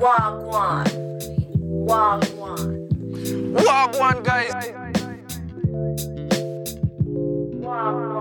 [0.00, 0.86] Wagwan.
[1.60, 2.88] Wagwan.
[3.52, 4.52] Wagwan, guys.
[7.60, 8.19] Wagwan.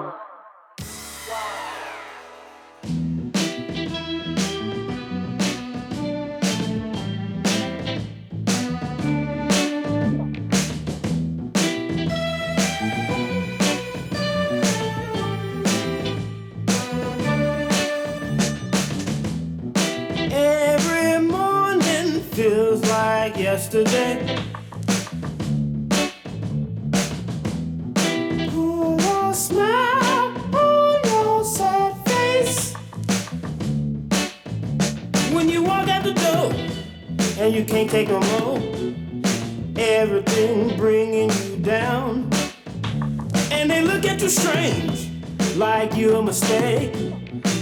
[36.14, 36.52] Door
[37.40, 38.58] and you can't take no more,
[39.78, 42.30] everything bringing you down.
[43.52, 45.10] And they look at you strange,
[45.56, 46.94] like you're a mistake.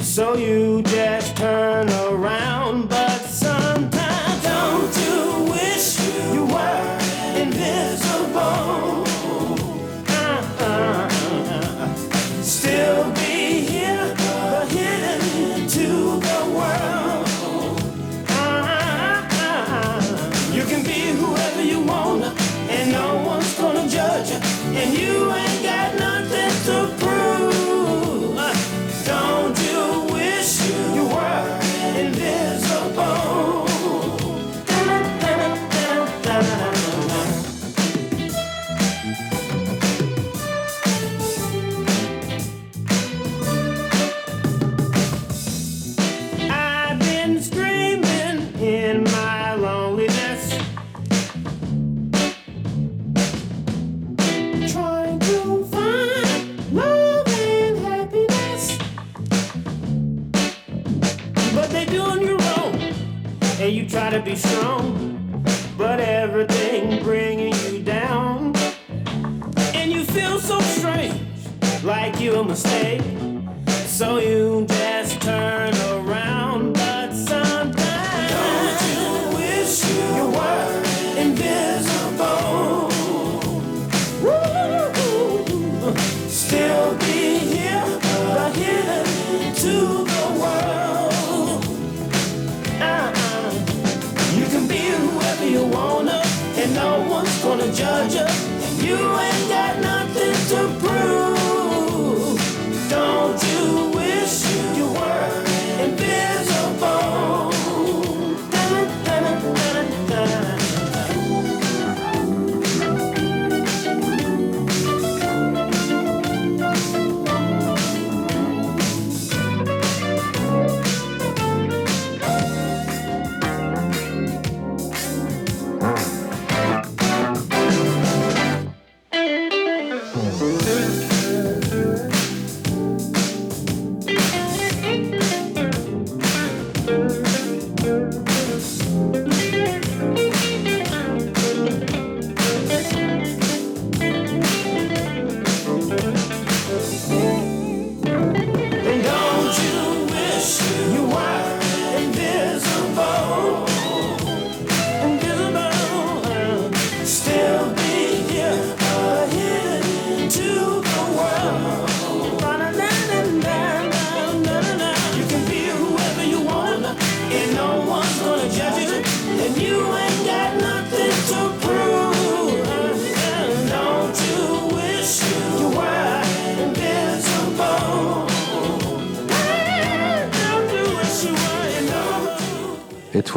[0.01, 3.96] So you just turn around, but sometimes
[72.43, 73.01] mistake.
[73.85, 76.76] So you just turn around,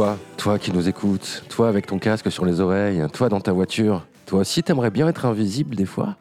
[0.00, 3.52] toi, toi qui nous écoutes, toi avec ton casque sur les oreilles, toi dans ta
[3.52, 6.16] voiture, toi aussi t'aimerais bien être invisible des fois?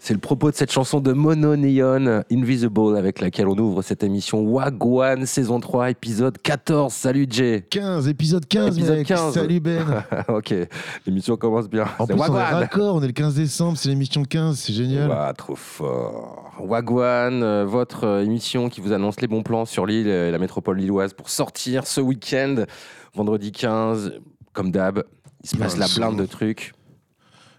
[0.00, 4.04] C'est le propos de cette chanson de Mono Neon, Invisible, avec laquelle on ouvre cette
[4.04, 6.92] émission Wagwan, saison 3, épisode 14.
[6.92, 9.06] Salut Jay 15, épisode 15, Épisode mec.
[9.08, 9.34] 15.
[9.34, 10.04] Salut Ben.
[10.28, 10.54] Ok,
[11.04, 11.84] l'émission commence bien.
[11.98, 15.10] En plus, on est raccord, on est le 15 décembre, c'est l'émission 15, c'est génial.
[15.10, 16.52] Ouah, trop fort.
[16.60, 20.38] Wagwan, euh, votre euh, émission qui vous annonce les bons plans sur l'île et la
[20.38, 22.64] métropole lilloise pour sortir ce week-end,
[23.14, 24.12] vendredi 15.
[24.52, 25.02] comme d'hab.
[25.42, 26.72] Il se passe la blinde de trucs.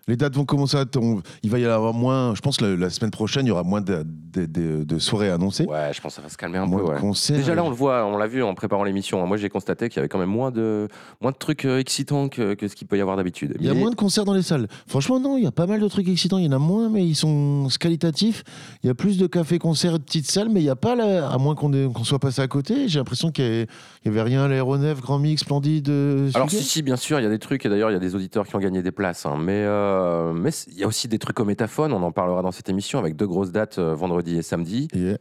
[0.09, 1.21] Les dates vont commencer à tomber.
[1.43, 2.33] Il va y avoir moins.
[2.35, 4.03] Je pense que la, la semaine prochaine, il y aura moins de,
[4.33, 5.65] de- de- de soirées annoncées.
[5.65, 6.85] Ouais, je pense que ça va se calmer un moins peu.
[6.85, 6.99] de ouais.
[6.99, 7.37] concerts.
[7.37, 9.25] Déjà là, on le voit, on l'a vu en préparant l'émission.
[9.27, 10.87] Moi, j'ai constaté qu'il y avait quand même moins de,
[11.21, 13.55] moins de trucs euh, excitants que, que ce qu'il peut y avoir d'habitude.
[13.59, 14.67] Il y a Mais- moins de concerts dans les salles.
[14.87, 16.37] Franchement, non, il y a pas mal de trucs excitants.
[16.39, 18.43] Il y en a moins, mais ils sont qualitatifs.
[18.83, 20.95] Il y a plus de cafés-concerts et de petites salles, mais il n'y a pas,
[20.95, 22.87] là, à moins qu'on ait- qu'on soit passé à côté.
[22.87, 23.67] J'ai l'impression qu'il
[24.05, 25.89] n'y avait rien à l'aéronef, Grand Mix, Splendide.
[25.89, 27.97] euh, Alors si, si, bien sûr, il y a des trucs, et d'ailleurs, il y
[27.97, 29.25] a des auditeurs qui ont gagné des places.
[29.25, 29.35] hein.
[29.39, 29.98] mais euh,
[30.33, 32.69] mais c- il y a aussi des trucs au métaphone, on en parlera dans cette
[32.69, 34.87] émission, avec deux grosses dates, euh, vendredi et samedi.
[34.93, 35.17] Yeah.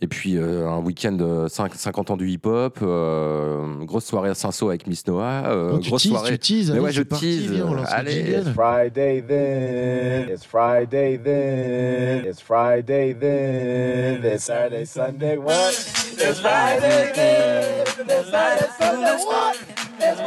[0.00, 4.34] Et puis euh, un week-end de 5, 50 ans du hip-hop, euh, grosse soirée à
[4.34, 6.30] Saint-Saul avec Miss Noah, euh, Oh, tu grosse teases, soirée...
[6.32, 6.70] tu teases.
[6.72, 7.52] Mais allez, ouais, je tease.
[7.88, 8.24] Allez.
[8.34, 8.52] jingle.
[8.52, 15.70] Friday then, it's Friday then, it's Friday then, it's Saturday, Sunday, what?
[15.72, 17.64] It's Friday then,
[18.06, 19.56] it's Saturday, Sunday, what?
[20.00, 20.20] It's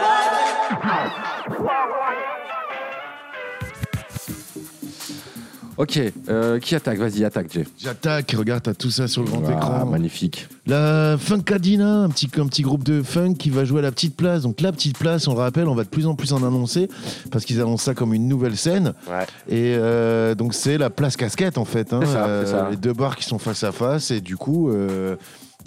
[5.78, 6.98] Ok, euh, qui attaque?
[6.98, 7.64] Vas-y, attaque, Jay.
[7.80, 9.86] J'attaque, regarde, t'as tout ça sur le grand Ah, écran.
[9.86, 10.48] magnifique.
[10.66, 14.16] La Funkadina, un petit, un petit groupe de funk qui va jouer à la petite
[14.16, 14.42] place.
[14.42, 16.90] Donc la petite place, on le rappelle, on va de plus en plus en annoncer
[17.32, 18.94] parce qu'ils annoncent ça comme une nouvelle scène.
[19.08, 19.26] Ouais.
[19.50, 21.94] Et euh, donc c'est la place casquette en fait.
[21.94, 22.00] hein.
[22.04, 22.68] C'est ça, Euh, c'est ça.
[22.72, 25.16] Les deux bars qui sont face à face et du coup euh,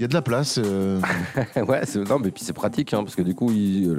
[0.01, 0.59] il y a de la place.
[0.65, 0.99] euh.
[1.69, 3.95] ouais, c'est- non, mais puis c'est pratique, hein, parce que du coup, ils,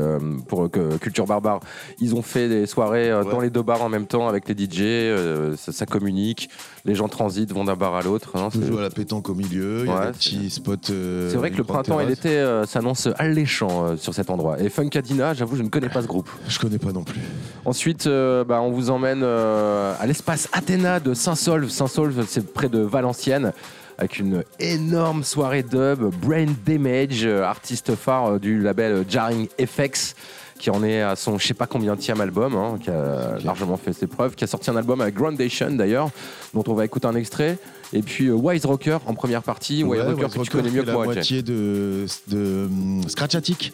[0.48, 1.60] pour que Culture Barbare,
[2.00, 3.32] ils ont fait des soirées euh, Ouais.
[3.32, 6.50] dans les deux bars en même temps avec les DJ, euh, ça, ça communique,
[6.86, 8.32] les gens transitent, vont d'un bar à l'autre.
[8.36, 9.82] hein, On à la pétanque au milieu.
[9.82, 10.74] Il y a Ouais, des petits spots.
[10.90, 14.60] euh, C'est vrai que le printemps et l'été s'annoncent alléchants sur cet endroit.
[14.60, 16.30] Et Funkadina, j'avoue, je ne connais pas ce groupe.
[16.48, 17.22] Je connais pas non plus.
[17.64, 21.70] Ensuite, bah, on vous emmène à l'espace Athéna de Saint-Solve.
[21.70, 23.54] Saint-Solve, c'est près de Valenciennes,
[24.02, 26.10] avec une énorme soirée dub.
[26.22, 30.16] Brain Damage, euh, artiste phare euh, du label euh, Jarring FX,
[30.58, 33.78] qui en est à son je sais pas combien de album, hein, qui a largement
[33.78, 36.10] fait ses preuves, qui a sorti un album avec Groundation d'ailleurs,
[36.56, 37.60] dont on va écouter un extrait.
[37.94, 39.84] Et puis Wise Rocker en première partie.
[39.84, 41.14] Ouais, Wise Rocker Wise que tu connais mieux que la moi, Jay.
[41.14, 42.68] moitié de, de
[43.08, 43.74] Scratchatic.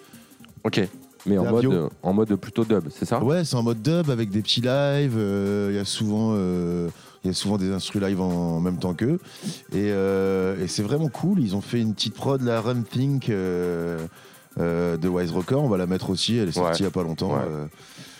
[0.65, 0.81] Ok.
[1.25, 3.21] Mais en La mode, euh, en mode plutôt dub, c'est ça?
[3.21, 5.15] Ouais, c'est en mode dub avec des petits lives.
[5.17, 6.87] euh, Il y a souvent, euh,
[7.23, 9.19] il y a souvent des instrus live en, en même temps qu'eux.
[9.71, 11.39] Et, euh, et c'est vraiment cool.
[11.39, 13.97] Ils ont fait une petite prod, la Run Think euh,
[14.59, 15.55] euh, de Wise Rocker.
[15.55, 16.37] On va la mettre aussi.
[16.37, 16.87] Elle est sortie il Ouais.
[16.87, 17.33] y a pas longtemps.
[17.33, 17.41] Ouais.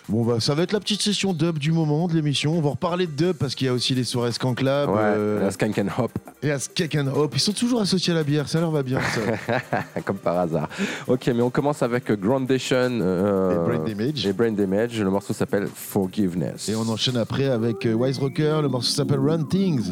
[0.09, 2.57] Bon, bah, ça va être la petite session dub du moment de l'émission.
[2.57, 4.95] On va reparler de dub parce qu'il y a aussi les soirées Skank Lab Ouais,
[4.99, 6.11] euh, la Skank and Hop,
[6.41, 7.31] et à Skek and Hop.
[7.35, 8.47] Ils sont toujours associés à la bière.
[8.47, 9.59] Ça leur va bien, ça.
[10.05, 10.69] comme par hasard.
[11.07, 14.25] Ok, mais on commence avec Groundation euh, Et Brain Damage.
[14.25, 15.01] et Brain Damage.
[15.01, 16.69] Le morceau s'appelle Forgiveness.
[16.69, 18.61] Et on enchaîne après avec euh, Wise Rocker.
[18.61, 19.91] Le morceau s'appelle Run Things.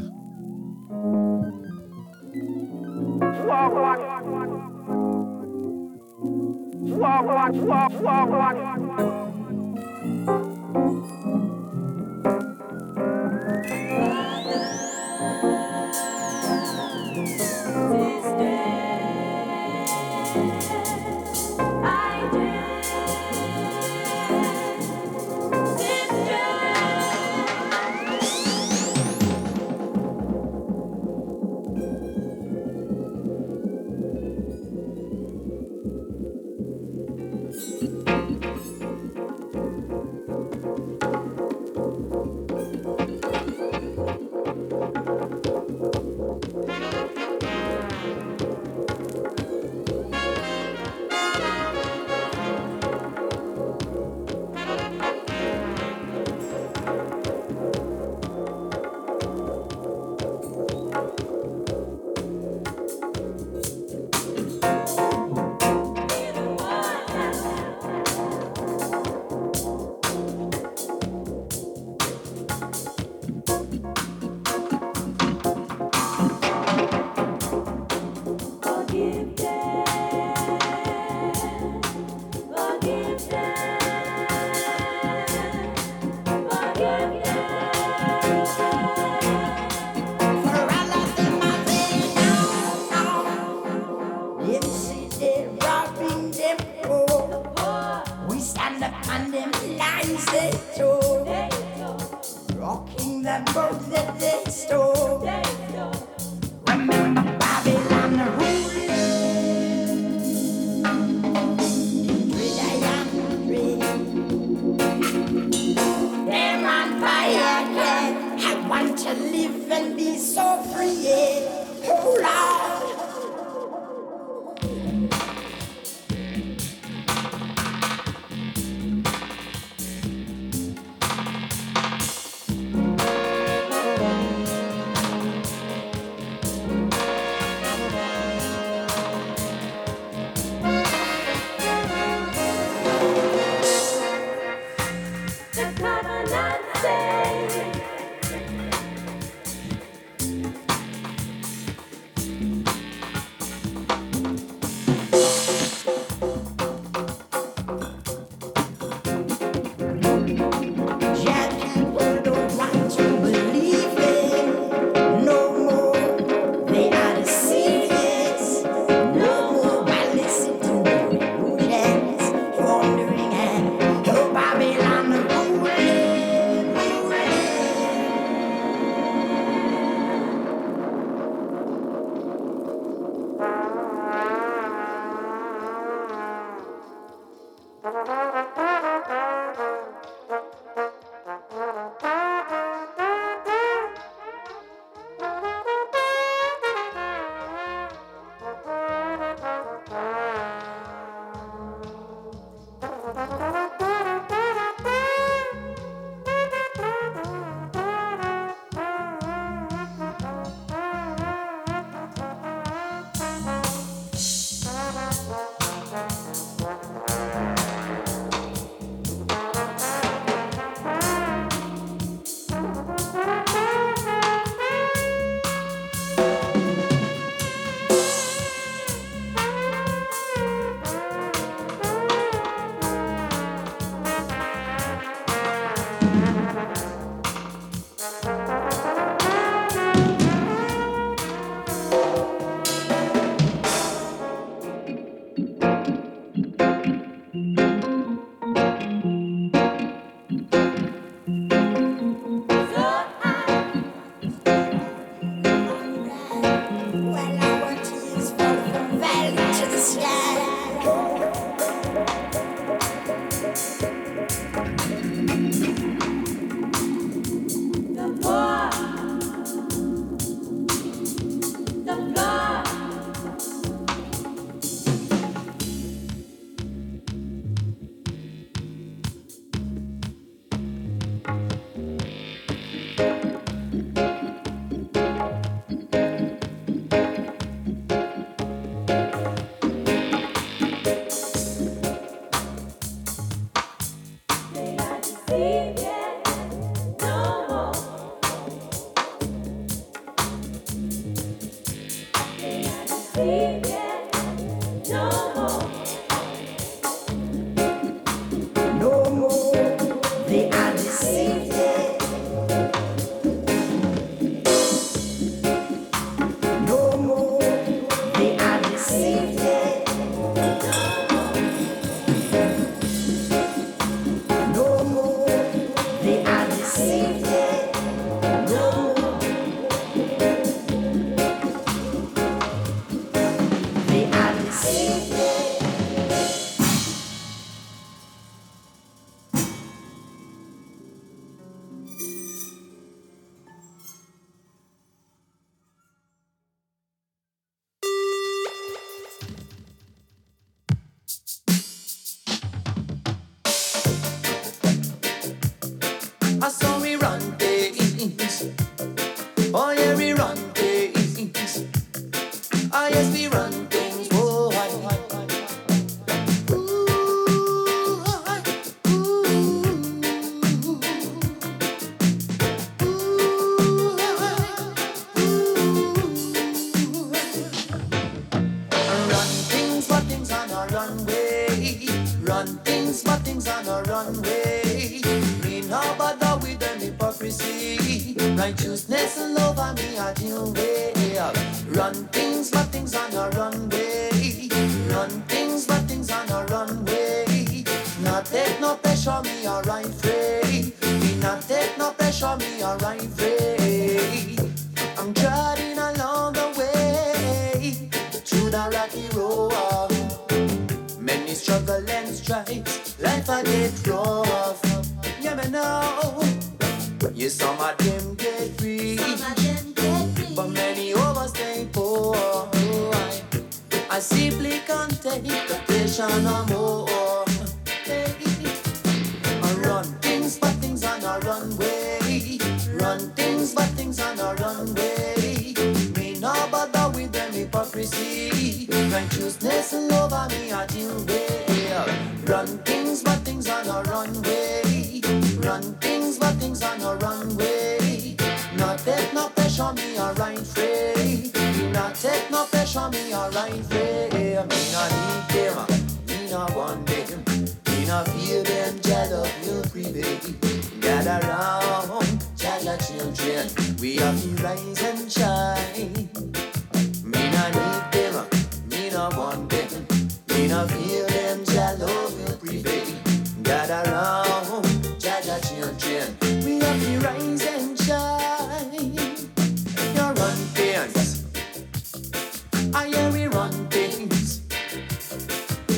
[482.76, 484.42] I hear we run things.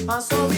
[0.10, 0.57] I saw we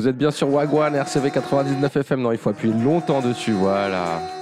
[0.00, 2.22] vous êtes bien sur Wagwan, RCV 99 FM.
[2.22, 4.39] Non, il faut appuyer longtemps dessus, voilà.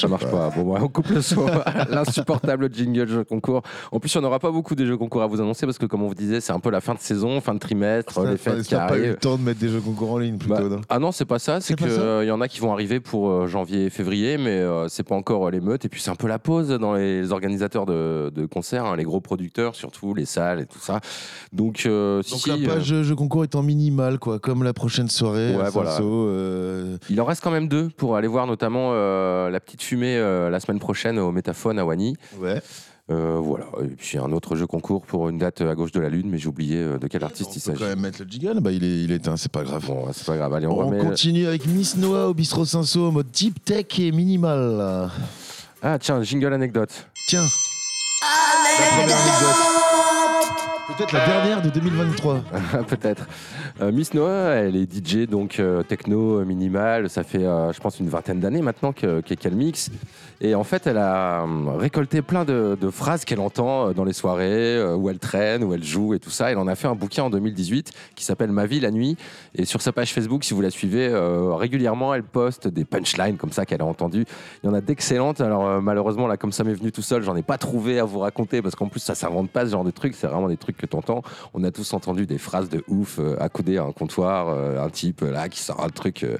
[0.00, 0.50] Bah non, bah, marche ça marche pas.
[0.50, 0.62] pas.
[0.62, 1.46] Bon bah on coupe le son.
[1.90, 3.62] L'insupportable jingle jeu concours.
[3.90, 5.78] En plus, il n'y en aura pas beaucoup des jeux concours à vous annoncer parce
[5.78, 8.24] que comme on vous disait, c'est un peu la fin de saison, fin de trimestre,
[8.24, 9.10] les fêtes qui n'a pas eu arrivent.
[9.12, 11.24] le temps de mettre des jeux concours en ligne Bah, plutôt, non ah non, c'est
[11.24, 11.60] pas ça.
[11.60, 14.88] C'est qu'il ça y en a qui vont arriver pour euh, janvier, février, mais euh,
[14.88, 15.84] c'est pas encore euh, l'émeute.
[15.84, 19.04] Et puis c'est un peu la pause dans les organisateurs de, de concerts, hein, les
[19.04, 21.00] gros producteurs surtout, les salles et tout ça.
[21.52, 24.62] Donc, euh, si, Donc si, la euh, page jeux concours est en minimal, quoi, comme
[24.62, 25.54] la prochaine soirée.
[25.54, 25.98] Ouais, voilà.
[26.00, 30.16] Euh, Il en reste quand même deux pour aller voir notamment euh, la petite fumée
[30.16, 32.16] euh, la semaine prochaine au Métaphone à Wany.
[32.38, 32.60] Ouais.
[33.10, 33.66] Euh, voilà.
[33.82, 36.38] Et puis un autre jeu concours pour une date à gauche de la lune, mais
[36.38, 37.78] j'ai oublié euh, de quel artiste On il peut s'agit.
[37.80, 39.84] quand même mettre le jiggle, bah, il, est, il est éteint, c'est pas grave.
[39.86, 40.54] Bon, c'est pas grave.
[40.54, 40.98] Allez, on, On remet.
[40.98, 45.10] continue avec Miss Noah au bistrot Sanso en mode deep tech et minimal.
[45.82, 46.90] Ah tiens, jingle anecdote.
[47.26, 47.44] Tiens.
[50.96, 52.42] Peut-être la dernière de 2023.
[52.88, 53.26] Peut-être.
[53.80, 57.08] Euh, Miss Noah, elle est DJ, donc euh, techno euh, minimal.
[57.08, 59.90] Ça fait, euh, je pense, une vingtaine d'années maintenant que- que- qu'elle mixe.
[60.44, 64.02] Et en fait, elle a hum, récolté plein de, de phrases qu'elle entend euh, dans
[64.02, 66.50] les soirées, euh, où elle traîne, où elle joue et tout ça.
[66.50, 69.16] Elle en a fait un bouquin en 2018 qui s'appelle Ma vie la nuit.
[69.54, 73.36] Et sur sa page Facebook, si vous la suivez, euh, régulièrement, elle poste des punchlines
[73.36, 74.24] comme ça qu'elle a entendues.
[74.64, 75.40] Il y en a d'excellentes.
[75.40, 78.04] Alors, euh, malheureusement, là, comme ça m'est venu tout seul, j'en ai pas trouvé à
[78.04, 80.16] vous raconter parce qu'en plus, ça s'invente pas ce genre de trucs.
[80.16, 81.22] C'est vraiment des trucs que tu entends.
[81.54, 84.90] On a tous entendu des phrases de ouf euh, accoudées à un comptoir, euh, un
[84.90, 86.24] type euh, là qui sort un truc.
[86.24, 86.36] euh,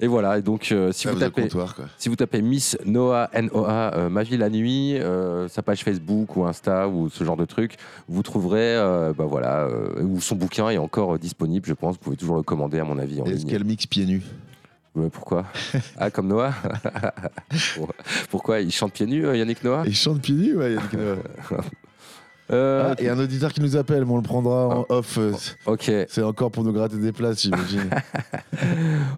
[0.00, 0.38] et voilà.
[0.38, 1.42] Et donc, euh, si Ça vous tapez.
[1.42, 1.76] comptoir.
[1.98, 6.36] Si vous tapez Miss Noah, N-O-A, euh, Ma vie la nuit, euh, sa page Facebook
[6.36, 7.76] ou Insta ou ce genre de truc,
[8.08, 9.68] vous trouverez, euh, bah voilà,
[10.00, 11.94] où son bouquin est encore disponible, je pense.
[11.96, 14.22] Vous pouvez toujours le commander, à mon avis, en Est-ce qu'elle mixe pieds nus?
[15.12, 15.44] Pourquoi?
[15.96, 16.52] Ah, comme Noah?
[18.30, 18.60] Pourquoi?
[18.60, 19.84] Il chante pieds nus, Yannick Noah?
[19.86, 21.16] Il chante pieds nus, ouais, Yannick Noah.
[22.50, 25.16] Euh, Ah, et un auditeur qui nous appelle, mais on le prendra en off.
[25.16, 25.32] euh,
[25.64, 27.88] Ok, C'est encore pour nous gratter des places, j'imagine.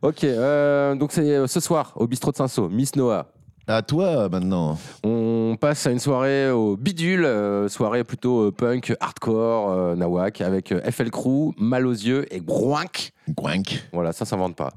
[0.03, 0.23] ok.
[0.25, 3.27] euh, donc c'est ce soir au bistrot de Saint-Saul, Miss Noah.
[3.67, 4.79] À toi, maintenant.
[5.03, 10.41] On passe à une soirée au bidule, euh, soirée plutôt euh, punk, hardcore, euh, nawak,
[10.41, 13.13] avec FL Crew, Mal aux yeux et Groink.
[13.29, 13.85] Gwank.
[13.93, 14.73] Voilà, ça s'invente pas.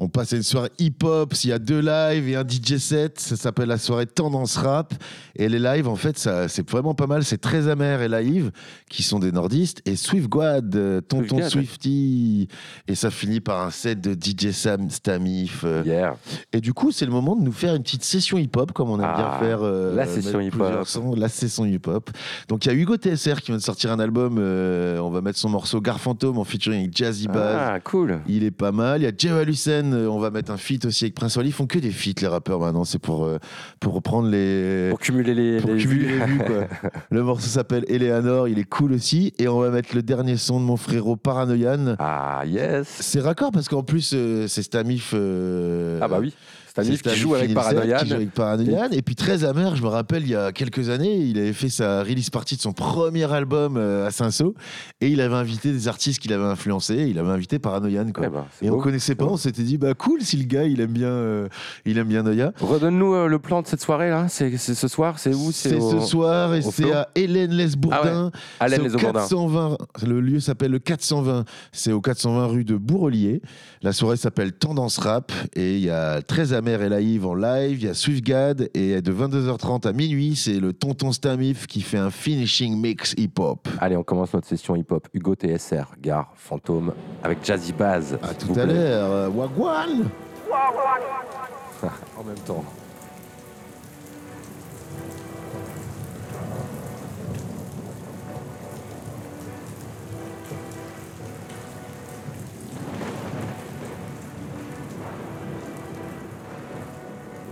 [0.00, 3.18] On passe à une soirée hip-hop, il y a deux lives et un DJ set,
[3.18, 4.94] ça s'appelle la soirée Tendance Rap.
[5.34, 8.52] Et les lives, en fait, ça, c'est vraiment pas mal, c'est très amer et live,
[8.88, 11.40] qui sont des nordistes, et Swift Guad, euh, Tonton.
[11.48, 12.48] Swifty.
[12.86, 15.62] Et ça finit par un set de DJ Sam Stamif.
[15.64, 15.82] euh.
[15.84, 16.14] Hier.
[16.52, 18.98] Et du coup, c'est le moment de nous faire une petite session hip-hop, comme on
[19.00, 19.62] aime Ah, bien faire.
[19.62, 20.86] euh, la session hip-hop.
[20.86, 22.10] sons, La session hip-hop.
[22.48, 25.20] Donc il y a Hugo TSR qui vient de sortir un album, euh, on va
[25.22, 27.56] mettre son morceau Gare Fantôme en featuring avec Jazzy Bass.
[27.58, 28.20] Ah, cool.
[28.28, 29.00] Il est pas mal.
[29.00, 31.50] Il y a Jay Lucen, euh, on va mettre un feat aussi avec Prince Wally.
[31.50, 32.84] Ils font que des feats, les rappeurs maintenant.
[32.84, 33.38] C'est pour, euh,
[33.80, 34.88] pour reprendre les.
[34.90, 36.18] Pour cumuler les, pour les cumuler vues.
[36.18, 36.90] les vues, quoi.
[37.10, 39.32] Le morceau s'appelle Eleanor, il est cool aussi.
[39.38, 41.96] Et on va mettre le dernier son de mon frérot Paranoian.
[41.98, 42.86] Ah, yes.
[43.00, 45.12] C'est raccord parce qu'en plus, euh, c'est Stamif.
[45.14, 46.34] euh, Ah, bah oui.
[46.82, 47.98] Qui joue avec Philipsen Paranoia.
[48.00, 48.88] qui joue avec Paranoian.
[48.92, 51.68] Et puis très amer, je me rappelle, il y a quelques années, il avait fait
[51.68, 54.52] sa release party de son premier album euh, à Saint-Saul.
[55.00, 57.06] Et il avait invité des artistes qu'il avait influencés.
[57.08, 58.10] Il avait invité Paranoian.
[58.12, 58.26] Quoi.
[58.26, 58.82] Eh ben, Et on beau.
[58.82, 61.48] connaissait pas, on s'était dit bah cool si le gars il aime bien euh,
[61.84, 62.52] il aime bien Noya.
[62.60, 64.26] Redonne-nous euh, le plan de cette soirée là.
[64.28, 65.18] C'est ce soir.
[65.18, 65.52] C'est où?
[65.52, 68.30] C'est au- ce soir et c'est à Hélène Les Bourdin.
[68.60, 69.20] Alain C'est les au Aubordins.
[69.20, 69.76] 420.
[70.06, 71.44] Le lieu s'appelle le 420.
[71.72, 73.40] C'est au 420 rue de Bourrelier.
[73.82, 77.80] La soirée s'appelle Tendance Rap et il y a très amer et Laïve en live.
[77.80, 81.98] Il y a Swiftgad et de 22h30 à minuit c'est le Tonton Stamif qui fait
[81.98, 83.68] un finishing mix hip hop.
[83.80, 85.08] Allez, on commence notre session hip-hop.
[85.14, 88.18] Hugo TSR, Gare, Fantôme, avec Jazzy Baz.
[88.22, 89.10] À tout à l'heure.
[89.10, 90.08] Euh, Wagwan.
[92.18, 92.64] En même temps.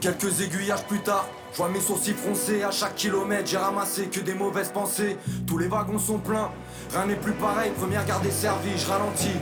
[0.07, 4.21] Quelques aiguillages plus tard, je vois mes sourcils froncés à chaque kilomètre, j'ai ramassé que
[4.21, 5.17] des mauvaises pensées.
[5.49, 6.49] Tous les wagons sont pleins,
[6.93, 9.37] Rien n'est plus pareil, première garde desservie, je ralentis.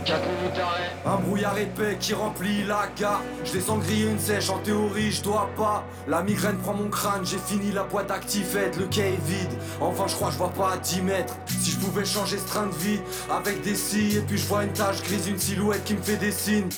[1.05, 3.21] Un brouillard épais qui remplit la gare.
[3.45, 5.85] Je descends griller une sèche, en théorie je dois pas.
[6.09, 9.53] La migraine prend mon crâne, j'ai fini la boîte activette, le quai est vide.
[9.81, 11.37] Enfin je crois je vois pas à 10 mètres.
[11.65, 13.01] Si je pouvais changer ce train de vie
[13.31, 16.19] avec des scies, et puis je vois une tache grise, une silhouette qui me fait
[16.19, 16.69] des signes.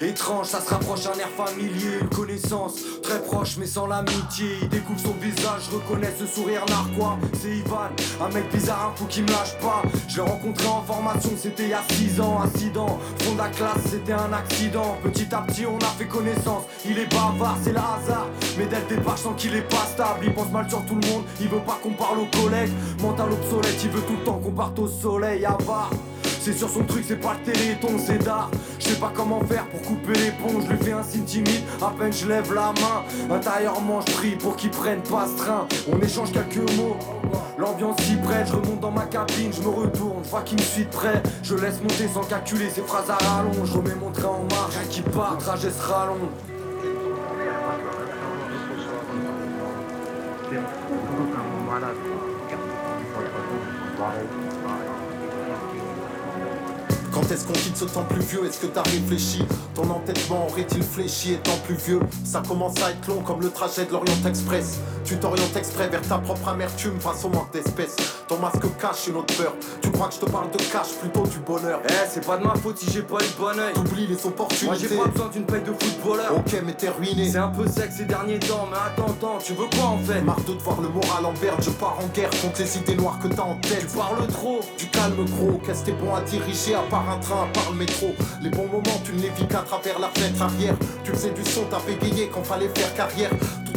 [0.00, 4.48] Étrange, ça se rapproche un air familier, une connaissance très proche mais sans l'amitié.
[4.62, 7.18] Il découvre son visage, je reconnais ce sourire narquois.
[7.40, 9.82] C'est Ivan, un mec bizarre, un fou qui me lâche pas.
[10.08, 12.40] Je l'ai rencontré en formation, c'était il y a 6 ans.
[12.42, 14.96] Incident, fond de la classe, c'était un accident.
[15.02, 16.64] Petit à petit, on a fait connaissance.
[16.86, 18.28] Il est bavard, c'est le hasard.
[18.58, 20.20] Mais dès le départ, je sens qu'il est pas stable.
[20.24, 22.72] Il pense mal sur tout le monde, il veut pas qu'on parle aux collègues.
[23.00, 25.44] Mental obsolète, il veut tout le temps qu'on parte au soleil.
[25.44, 25.90] Avare.
[26.44, 28.50] C'est sur son truc, c'est pas le téléthon, c'est d'art.
[28.78, 30.60] Je sais pas comment faire pour couper les ponts.
[30.60, 33.34] Je lui fais un signe timide, à peine je lève la main.
[33.34, 35.66] Intérieurement, je prie pour qu'il prenne pas ce train.
[35.90, 36.96] On échange quelques mots.
[37.56, 40.62] L'ambiance s'y prête, je remonte dans ma cabine, je me retourne, je vois qu'il me
[40.62, 41.22] suit de près.
[41.42, 43.66] Je laisse monter sans calculer ses phrases à rallonge.
[43.66, 46.28] Je remets mon train en marche, rien qui part, trajet sera long.
[54.04, 54.43] Bye.
[57.14, 58.44] Quand est-ce qu'on quitte ce temps plus vieux?
[58.44, 59.46] Est-ce que t'as réfléchi?
[59.72, 62.00] Ton entêtement aurait-il fléchi étant plus vieux?
[62.24, 64.80] Ça commence à être long comme le trajet de l'Orient Express.
[65.04, 67.94] Tu t'orientes exprès vers ta propre amertume face au manque d'espèces.
[68.26, 69.54] Ton masque cache une autre peur.
[69.80, 71.80] Tu crois que je te parle de cash plutôt du bonheur.
[71.88, 73.74] Eh, c'est pas de ma faute si j'ai pas le bon oeil.
[73.74, 76.36] T'oublies les Moi j'ai opportunités pas besoin d'une paille de footballeur.
[76.36, 77.30] Ok mais t'es ruiné.
[77.30, 80.20] C'est un peu sec ces derniers temps, mais attends, attends, tu veux quoi en fait?
[80.22, 82.96] Marre de te voir le moral en berne Je pars en guerre contre les idées
[82.96, 83.86] noires que t'as en tête.
[83.86, 84.60] Tu parles trop.
[84.78, 87.70] Du calme gros, qu'est-ce que t'es bon à diriger à part un train, à part
[87.70, 88.14] le métro.
[88.42, 90.74] Les bons moments tu ne les vis qu'à travers la fenêtre arrière.
[91.04, 93.30] Tu faisais du son, t'as bégayé quand fallait faire carrière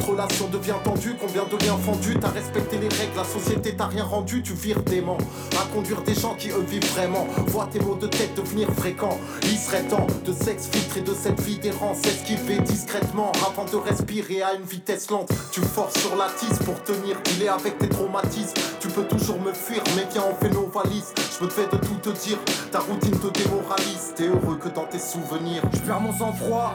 [0.08, 4.04] relation devient tendue, combien de liens fendus T'as respecté les règles, la société t'a rien
[4.04, 5.18] rendu Tu vires dément
[5.60, 7.28] à conduire des gens qui eux vivent vraiment.
[7.48, 9.18] Vois tes mots de tête devenir fréquents.
[9.44, 14.54] Il serait temps de s'exfiltrer de cette vie d'errance Esquiver discrètement avant de respirer à
[14.54, 15.30] une vitesse lente.
[15.52, 18.54] Tu forces sur la tisse pour tenir, il est avec tes traumatismes.
[18.80, 21.14] Tu peux toujours me fuir, mais viens on fait nos valises.
[21.38, 22.38] Je me devais de tout te dire,
[22.72, 24.14] ta routine te démoralise.
[24.16, 26.74] T'es heureux que dans tes souvenirs Je perds mon sang-froid,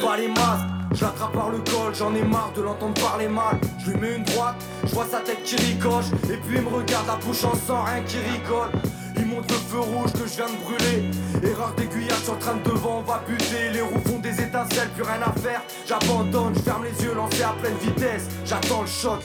[0.00, 0.83] pas les masques.
[0.94, 3.58] Je l'attrape par le col, j'en ai marre de l'entendre parler mal.
[3.84, 4.54] Je lui mets une droite,
[4.84, 6.06] je vois sa tête qui ricoche.
[6.30, 8.70] Et puis il me regarde la bouche en sang, rien qui rigole.
[9.16, 11.10] Il monte le feu rouge que je viens de brûler.
[11.42, 13.70] Erreur d'aiguillage sur train de devant, on va buter.
[13.72, 15.62] Les roues font des étincelles, plus rien à faire.
[15.86, 18.28] J'abandonne, je ferme les yeux, lancé à pleine vitesse.
[18.44, 19.20] J'attends le choc.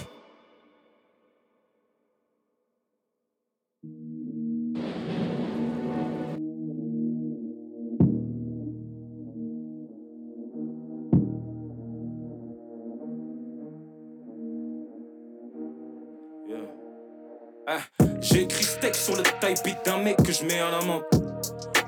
[18.31, 20.81] J'ai écrit ce texte sur le type beat d'un mec que je mets à la
[20.85, 21.01] main.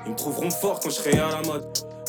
[0.04, 1.64] Ils me trouveront fort quand je serai à la mode.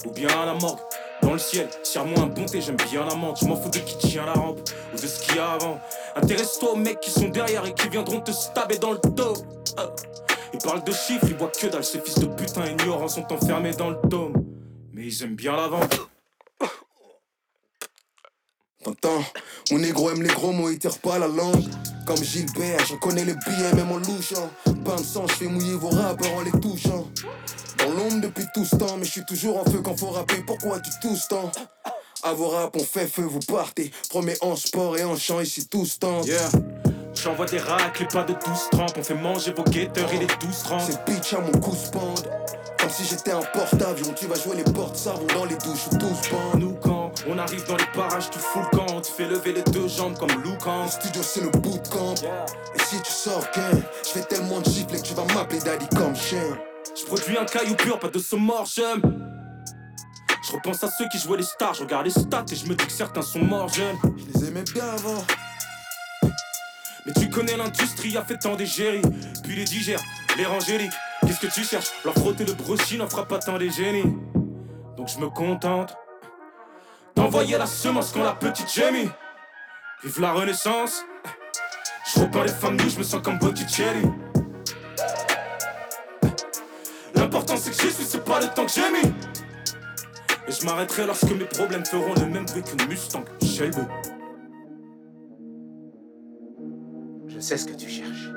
[0.08, 0.80] Ou bien à la morgue.
[1.22, 3.38] Dans le ciel, serre-moi un bon thé, j'aime bien la menthe.
[3.42, 4.60] Je m'en fous de qui tient la rampe
[4.92, 5.80] ou de ce qu'il y a avant.
[6.16, 9.34] Intéresse-toi aux mecs qui sont derrière et qui viendront te stabber dans le dos.
[9.78, 9.90] Ah.
[10.52, 11.84] Ils parlent de chiffres, ils voient que dalle.
[11.84, 14.34] Ces fils de putain ignorants sont enfermés dans le dôme.
[14.94, 16.10] Mais ils aiment bien la vente.
[18.84, 19.24] T'entends?
[19.72, 21.64] Mon négro aime les gros mots, il tire pas la langue.
[22.06, 24.50] Comme Gilbert, je connais les billets, même en louchant.
[24.84, 27.08] Pain de sang, je fais mouiller vos rappeurs en les touchant.
[27.78, 30.44] Dans l'ombre depuis tout ce temps, mais je suis toujours en feu quand faut rapper.
[30.46, 31.50] Pourquoi tu tousses tant?
[32.24, 33.92] À vos rap, on fait feu, vous partez.
[34.10, 36.22] Premier en sport et en chant, ici tous temps.
[36.24, 36.50] Yeah.
[37.14, 38.42] J'envoie des racles pas de 12
[38.72, 38.98] trempes.
[38.98, 40.82] On fait manger vos guetteurs, il est 12 30.
[40.82, 42.30] C'est bitch à mon coup spande.
[42.80, 45.98] Comme si j'étais un porte-avions, tu vas jouer les portes savon dans les douches ou
[45.98, 46.60] tous bandes.
[46.60, 46.93] Nous quand
[47.28, 48.86] on arrive dans les parages, tu fous le camp.
[48.94, 50.86] On te fait lever les deux jambes comme Lucan.
[50.86, 52.16] Le studio c'est le bootcamp.
[52.76, 53.72] Et si tu sors qu'un,
[54.04, 56.44] je fais tellement de gifles que tu vas m'appeler daddy comme chien.
[56.96, 59.02] Je produis un caillou pur, pas de mort, j'aime.
[60.46, 62.76] Je repense à ceux qui jouaient les stars, je regarde les stats et je me
[62.76, 63.98] dis que certains sont morts jeunes.
[64.18, 65.24] Je les aimais bien avant.
[67.06, 69.02] Mais tu connais l'industrie, a fait tant d'égéries.
[69.44, 70.02] Puis les digères,
[70.38, 70.92] les rangéliques.
[71.22, 71.92] Qu'est-ce que tu cherches?
[72.04, 74.16] Leur frotter le brochis n'en fera pas tant des génies.
[74.98, 75.96] Donc je me contente
[77.16, 79.10] d'envoyer la semence quand la petite gémit.
[80.04, 81.06] Vive la renaissance.
[82.14, 84.06] Je repeins les nues, je me sens comme Botticelli.
[87.16, 89.14] L'important c'est que j'y suis, c'est pas le temps que j'ai mis.
[90.48, 93.82] Et je m'arrêterai lorsque mes problèmes feront le même bruit qu'une Mustang Shelby.
[97.28, 98.30] Je sais ce que tu cherches.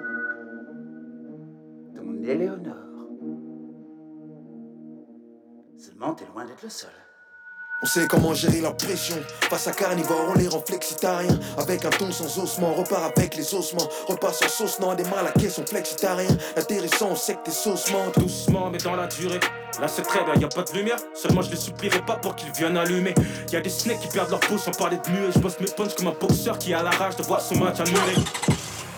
[1.97, 2.77] Ton Éléonore.
[5.77, 6.91] Seulement, t'es loin d'être le seul.
[7.83, 9.17] On sait comment gérer la pression.
[9.51, 11.39] Face à carnivore, on les rend flexitariens.
[11.59, 13.87] Avec un ton sans ossements, on repart avec les ossements.
[14.09, 16.37] Repasse en sauce, non, démarre la caisse, on flexitariens.
[16.57, 18.07] Intéressant, on sait que t'es saucement.
[18.17, 19.41] Doucement, mais dans la durée.
[19.79, 20.97] Là, c'est très bien, y a pas de lumière.
[21.15, 23.15] Seulement, je les supplierai pas pour qu'ils viennent allumer.
[23.53, 25.33] Y a des snakes qui perdent leur peau sans parler de muet.
[25.35, 27.79] Je bosse mes punches comme un boxeur qui a la rage de voir son match
[27.79, 28.15] annulé.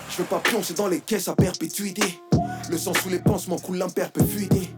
[0.09, 2.23] Je veux pas pioncer dans les caisses à perpétuité.
[2.69, 4.69] Le sang sous les pansements coule l'imperpétuité.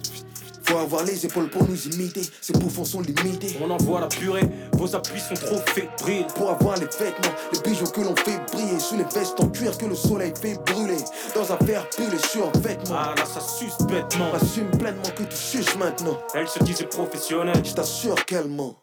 [0.64, 2.22] Faut avoir les épaules pour nous imiter.
[2.42, 3.58] Ces bouffons sont limités.
[3.62, 6.28] On envoie la purée, vos appuis sont trop fébriles.
[6.36, 8.80] Pour avoir les vêtements, les bijoux que l'on fait briller.
[8.80, 10.98] Sous les vestes en cuir que le soleil fait brûler.
[11.36, 12.96] Dans un verre brûlé sur vêtements.
[12.98, 14.34] Ah là, ça suce bêtement.
[14.34, 16.18] Assume pleinement que tu suces maintenant.
[16.34, 17.62] Elle se disait professionnelle.
[17.64, 18.81] Je t'assure qu'elle ment.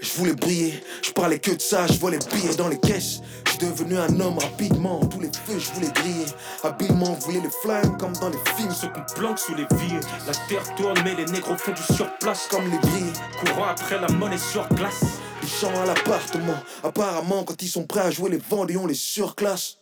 [0.00, 3.20] Je voulais briller, je parlais que de ça, je volais billets dans les caisses.
[3.52, 6.24] Je devenu un homme rapidement, tous les feux je voulais griller.
[6.64, 8.72] Habilement, voulez les flammes comme dans les films.
[8.72, 10.00] Ceux qu'on planque sous les villes.
[10.26, 12.48] La terre tourne, mais les négros font du surplace.
[12.50, 13.12] Comme les grilles,
[13.44, 15.04] Courant après la monnaie sur glace.
[15.42, 16.56] ils chantent à l'appartement.
[16.82, 19.76] Apparemment, quand ils sont prêts à jouer les vendés, on les surclasse.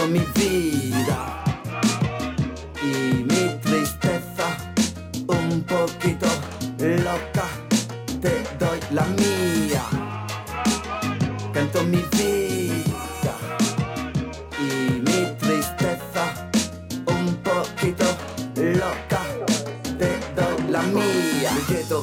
[0.00, 0.79] Canto mi vida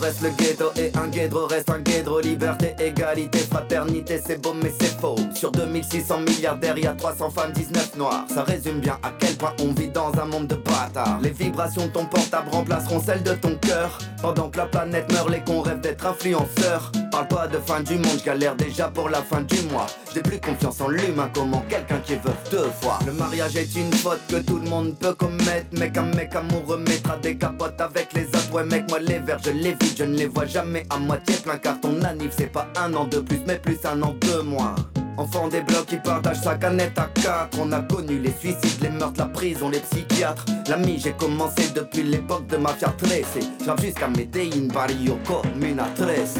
[0.08, 2.20] reste le ghetto et un guédro reste un guédro.
[2.22, 5.18] Liberté, égalité, fraternité, c'est beau mais c'est faux.
[5.36, 8.26] Sur 2600 milliardaires, y a 300 femmes, 19 noirs.
[8.34, 11.20] Ça résume bien à quel point on vit dans un monde de bâtards.
[11.22, 13.98] Les vibrations de ton portable remplaceront celles de ton cœur.
[14.22, 16.92] Pendant que la planète meurt, les cons rêvent d'être influenceurs.
[17.12, 19.88] Parle pas de fin du monde, galère déjà pour la fin du mois.
[20.14, 23.00] J'ai plus confiance en l'humain, comment quelqu'un qui veuf deux fois.
[23.06, 25.68] Le mariage est une faute que tout le monde peut commettre.
[25.74, 28.64] Mec, un mec amoureux mettra des capotes avec les autres.
[28.64, 31.58] Mec, moi les verres, je les vide, je ne les vois jamais à moitié plein.
[31.58, 34.76] Car ton anniv, c'est pas un an de plus, mais plus un an de moins.
[35.18, 37.58] Enfant des blocs qui partagent sa canette à quatre.
[37.60, 40.46] On a connu les suicides, les meurtres, la prison, les psychiatres.
[40.70, 43.24] L'ami j'ai commencé depuis l'époque de Mafia 13
[43.66, 46.40] J'arrive jusqu'à Medellin, Barrio comme une 13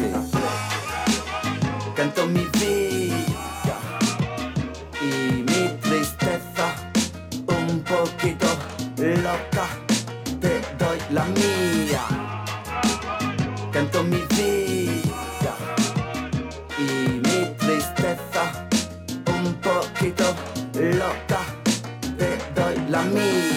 [1.96, 3.16] Canto mi vida
[5.00, 5.44] y
[7.48, 8.46] un poquito
[8.98, 9.66] loca
[10.40, 11.24] Te doy la
[22.90, 22.98] la.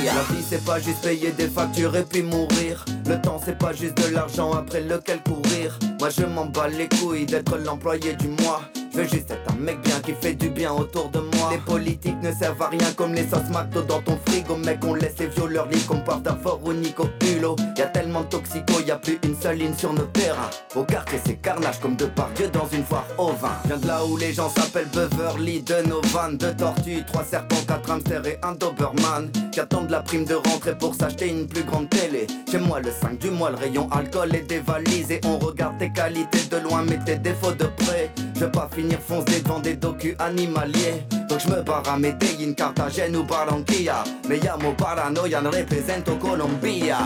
[0.04, 2.86] La vie c'est pas juste payer des factures et puis mourir.
[3.08, 5.78] Le temps c'est pas juste de l'argent après lequel courir.
[6.00, 8.62] Moi je m'en bats les couilles d'être l'employé du mois.
[8.92, 11.50] Je veux juste être un mec bien qui fait du bien autour de moi.
[11.52, 14.58] Les politiques ne servent à rien comme les sauces McDo dans ton frigo.
[14.58, 17.56] Mec, on laisse les violeurs libres comme Partafort ou Nico Hulot.
[17.78, 20.50] Y a tellement de toxicos, y a plus une seule ligne sur nos terrains.
[20.76, 23.56] Au quartier, c'est carnage comme de Dieu dans une foire au vin.
[23.66, 27.64] Viens de là où les gens s'appellent Beverly, de nos vannes, deux tortues, trois serpents,
[27.68, 29.32] quatre hamsters et un Doberman.
[29.54, 32.28] Qui attendent la prime de rentrée pour s'acheter une plus grande télé.
[32.50, 35.22] Chez moi, le 5 du mois, le rayon alcool est dévalisé.
[35.24, 38.12] On regarde tes qualités de loin, mais tes défauts de près.
[38.42, 41.06] Je veux pas finir foncé devant des docus animaliers.
[41.30, 44.04] Donc je me barre à Medellin, Cartagena ou Barranquilla.
[44.28, 46.98] Me llamo Paranoia, represento Colombia.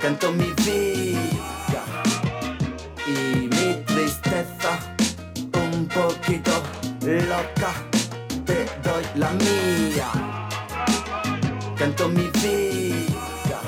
[0.00, 1.82] Canto mi vida
[3.04, 4.78] y mi tristeza
[5.54, 6.52] un poquito
[7.00, 7.72] loca.
[8.46, 10.06] Te doy la mía.
[11.76, 13.60] Canto mi vida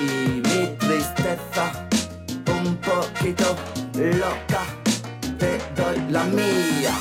[0.00, 1.86] y mi tristeza
[2.48, 3.54] un poquito
[4.04, 4.62] loca.
[5.38, 6.92] Te doy la mía.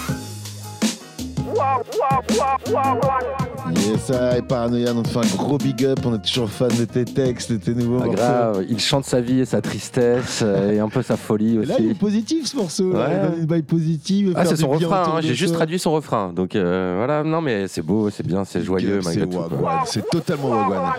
[3.75, 6.85] Yes, I, Paranoia, on te fait un gros big up, on est toujours fan de
[6.85, 8.11] tes textes, de tes nouveaux morceaux.
[8.11, 11.65] grave, il chante sa vie et sa tristesse euh, et un peu sa folie Et
[11.65, 11.95] Là, il est aussi.
[11.99, 13.31] positif ce morceau, là.
[13.39, 14.33] Il baille positive.
[14.35, 16.31] Ah, c'est son refrain, hein, j'ai juste traduit son refrain.
[16.33, 19.39] Donc euh, voilà, non mais c'est beau, c'est bien, c'est joyeux malgré tout.
[19.85, 20.93] C'est totalement Wagwan.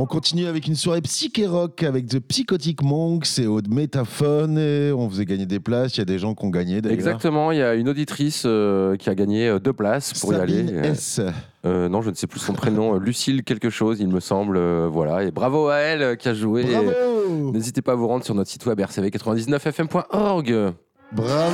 [0.00, 4.56] On continue avec une soirée psyché rock avec The Psychotic Monks et au Métaphone.
[4.56, 5.94] Et on faisait gagner des places.
[5.96, 6.94] Il y a des gens qui ont gagné d'ailleurs.
[6.98, 10.68] Exactement, il y a une auditrice euh, qui a gagné euh, deux places pour Sabine
[10.68, 10.72] y aller.
[10.88, 11.20] Euh, S.
[11.66, 14.56] euh, non, je ne sais plus son prénom, Lucille quelque chose, il me semble.
[14.56, 16.62] euh, voilà, et bravo à elle euh, qui a joué.
[16.64, 20.72] Bravo N'hésitez pas à vous rendre sur notre site web rcv99fm.org.
[21.12, 21.52] Bravo Allez,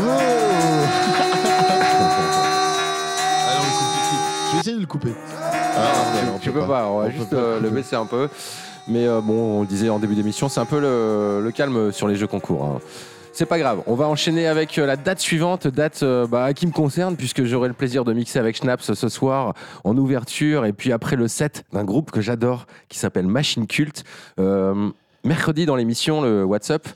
[3.59, 4.25] on le coupe tout de suite.
[4.47, 5.11] Je vais essayer de le couper.
[5.77, 8.29] Ah, tu, peux pas, on va On juste euh, le baisser un peu.
[8.89, 11.93] Mais euh, bon, on le disait en début d'émission, c'est un peu le, le calme
[11.93, 12.65] sur les jeux concours.
[12.65, 12.79] hein.
[13.33, 16.73] C'est pas grave, on va enchaîner avec euh, la date suivante, date bah, qui me
[16.73, 19.53] concerne, puisque j'aurai le plaisir de mixer avec Schnaps ce soir
[19.85, 24.05] en ouverture, et puis après le set d'un groupe que j'adore, qui s'appelle Machine Cult.
[25.25, 26.89] Mercredi dans l'émission, le WhatsApp,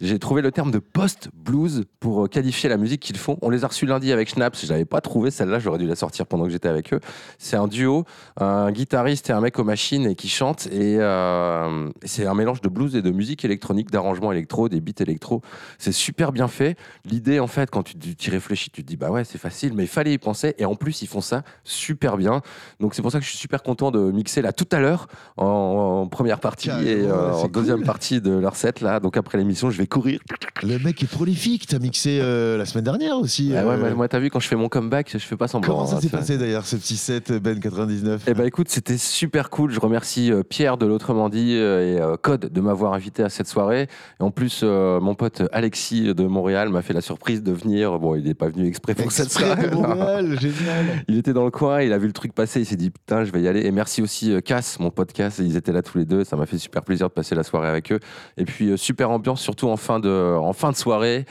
[0.00, 3.38] j'ai trouvé le terme de post-blues pour euh, qualifier la musique qu'ils font.
[3.42, 4.64] On les a reçus lundi avec Schnaps.
[4.64, 7.00] Je n'avais pas trouvé celle-là, j'aurais dû la sortir pendant que j'étais avec eux.
[7.38, 8.04] C'est un duo,
[8.38, 10.66] un guitariste et un mec aux machines et qui chante.
[10.68, 14.92] Et euh, c'est un mélange de blues et de musique électronique, d'arrangements électro, des beats
[15.00, 15.42] électro.
[15.78, 16.76] C'est super bien fait.
[17.04, 19.84] L'idée, en fait, quand tu y réfléchis, tu te dis, bah ouais, c'est facile, mais
[19.84, 20.54] il fallait y penser.
[20.58, 22.42] Et en plus, ils font ça super bien.
[22.80, 25.08] Donc c'est pour ça que je suis super content de mixer là tout à l'heure
[25.36, 25.44] en,
[26.02, 27.86] en première partie et euh, en deuxième cool.
[27.86, 29.00] partie de leur set là.
[29.00, 30.20] Donc après l'émission, je vais courir.
[30.62, 31.66] Le mec est prolifique.
[31.66, 33.52] T'as mixé euh, la semaine dernière aussi.
[33.56, 35.48] Ah ouais, euh, mais moi, t'as vu, quand je fais mon comeback, je fais pas
[35.48, 35.74] semblant.
[35.74, 38.98] Comment ça hein, s'est passé d'ailleurs, ce petit set Ben 99 Eh ben écoute, c'était
[38.98, 39.70] super cool.
[39.70, 43.28] Je remercie euh, Pierre de l'Autrement dit euh, et euh, Code de m'avoir invité à
[43.28, 43.88] cette soirée.
[44.20, 47.98] Et en plus, euh, mon pote Alexis de Montréal m'a fait la surprise de venir.
[47.98, 49.68] Bon, il n'est pas venu exprès pour cette Exprès soirée.
[49.68, 51.04] de Montréal, génial.
[51.08, 53.24] Il était dans le coin, il a vu le truc passer, il s'est dit putain,
[53.24, 53.66] je vais y aller.
[53.66, 56.46] Et merci aussi euh, Cass, mon podcast, ils étaient là tous les deux, ça m'a
[56.46, 58.00] fait super plaisir de passer la soirée avec eux.
[58.36, 61.24] Et puis euh, super ambiance, surtout en fin de, en fin de soirée.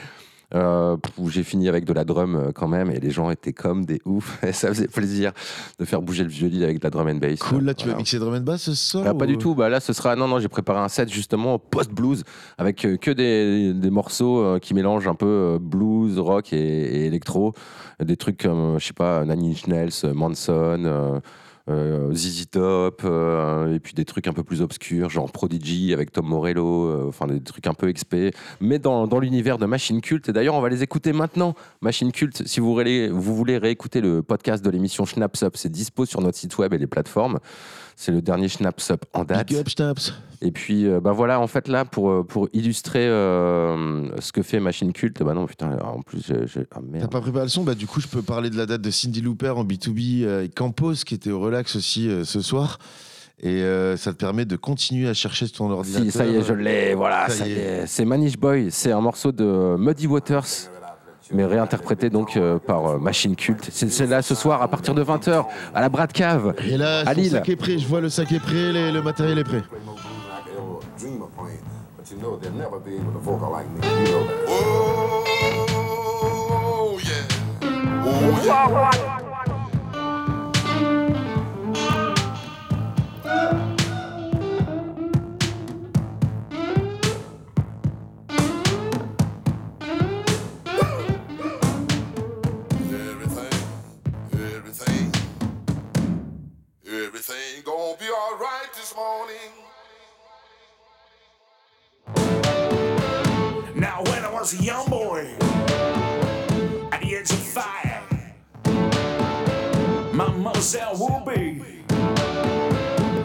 [0.55, 3.53] euh, où j'ai fini avec de la drum euh, quand même et les gens étaient
[3.53, 5.31] comme des oufs et ça faisait plaisir
[5.79, 7.85] de faire bouger le vieux lit avec de la drum and bass Cool, là tu
[7.85, 7.97] vas Voilà.
[7.97, 9.55] mixer drum and bass ce soir Ah, pas ou- du tout.
[9.55, 10.15] Bah là, ce sera.
[10.15, 12.23] Non, non, j'ai préparé un set justement post-blues
[12.59, 17.53] avec euh, que des, des morceaux qui mélangent un peu blues, rock et, et électro.
[17.99, 19.55] Des trucs comme, je sais pas, Nails,
[20.03, 20.53] euh, Manson.
[20.85, 21.19] euh,
[21.67, 26.27] ZZ Top, euh, et puis des trucs un peu plus obscurs, genre Prodigy avec Tom
[26.27, 30.27] Morello, euh, enfin des trucs un peu XP, mais dans, dans l'univers de Machine Cult.
[30.27, 31.55] Et d'ailleurs, on va les écouter maintenant.
[31.81, 35.71] Machine Cult, si vous voulez, vous voulez réécouter le podcast de l'émission Schnaps Up, c'est
[35.71, 37.39] dispo sur notre site web et les plateformes.
[37.95, 39.47] C'est le dernier Schnaps Up en date.
[39.47, 40.13] Big up, Schnaps.
[40.41, 44.41] Et puis, euh, bah voilà, en fait, là, pour, euh, pour illustrer euh, ce que
[44.41, 46.65] fait Machine Cult, bah non, putain, en plus, j'ai.
[46.71, 47.63] Ah T'as pas préparé le son?
[47.63, 50.39] Bah du coup je peux parler de la date de Cindy Looper en B2B euh,
[50.39, 52.79] avec Campos qui était au relax aussi ce soir.
[53.41, 53.61] Et
[53.97, 56.05] ça te permet de continuer à chercher sur ton ordinateur.
[56.05, 57.87] Si, ça y est, je l'ai, voilà, ça, y est.
[57.87, 60.45] C'est Manish Boy, c'est un morceau de Muddy Waters,
[61.31, 63.69] mais réinterprété donc euh, par euh, Machine Cult.
[63.71, 67.13] C'est là ce soir à partir de 20h à la Brat Cave, Et là, à
[67.13, 67.31] Lille.
[67.31, 69.63] sac est prêt, je vois le sac est prêt, les- le matériel est prêt.
[70.99, 71.59] dream of playing.
[78.05, 79.22] But
[104.43, 105.25] was a young boy,
[106.91, 107.39] at the age of
[110.37, 111.61] mother said will be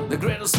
[0.08, 0.57] the greatest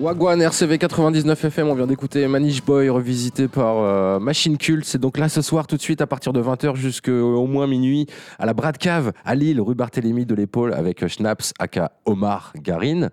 [0.00, 4.84] Wagwan RCV 99 FM, on vient d'écouter Manish Boy revisité par euh, Machine Cult.
[4.84, 8.06] C'est donc là ce soir tout de suite à partir de 20h jusqu'au moins minuit
[8.38, 12.52] à la Brad Cave à Lille, rue Barthélemy de l'épaule avec euh, Schnaps aka Omar
[12.62, 13.08] Garin.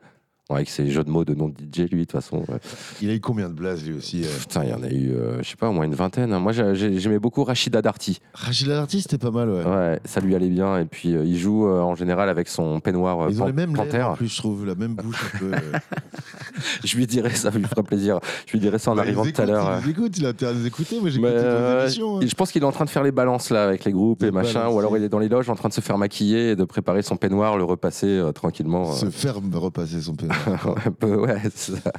[0.52, 2.38] Ouais, avec ses jeux de mots de nom de DJ lui de toute façon.
[2.48, 2.60] ouais.
[3.02, 5.10] Il a eu combien de blazes lui aussi euh Putain, il y en a eu,
[5.12, 6.32] euh, je sais pas, au moins une vingtaine.
[6.34, 6.40] hein.
[6.40, 8.20] Moi j'ai- j'ai- j'aimais beaucoup Rachida Darty.
[8.36, 9.64] Rachida Darty c'était pas mal ouais.
[9.66, 10.78] Ouais, ça lui allait bien.
[10.78, 13.54] Et puis euh, il joue euh, en général avec son peignoir euh, Ils ont les
[13.54, 14.12] mêmes panthère.
[14.12, 15.52] en plus je trouve, la même bouche un peu.
[15.52, 15.60] euh.
[16.84, 18.20] Je lui dirai ça, lui fera plaisir.
[18.46, 19.80] Je lui dirai ça en Bah, arrivant tout à l'heure.
[19.84, 21.00] Ils écoutent, il a intérêt de les écouter.
[21.00, 22.18] Moi euh, émissions.
[22.18, 22.22] hein.
[22.24, 24.30] je pense qu'il est en train de faire les balances là avec les groupes et
[24.30, 26.56] machin, ou alors il est dans les loges en train de se faire maquiller et
[26.56, 28.92] de préparer son peignoir, le repasser euh, tranquillement.
[28.94, 29.10] Se euh.
[29.10, 30.35] faire repasser son pénis.
[30.86, 31.38] un peu, ouais.
[31.56, 31.92] c'est ça.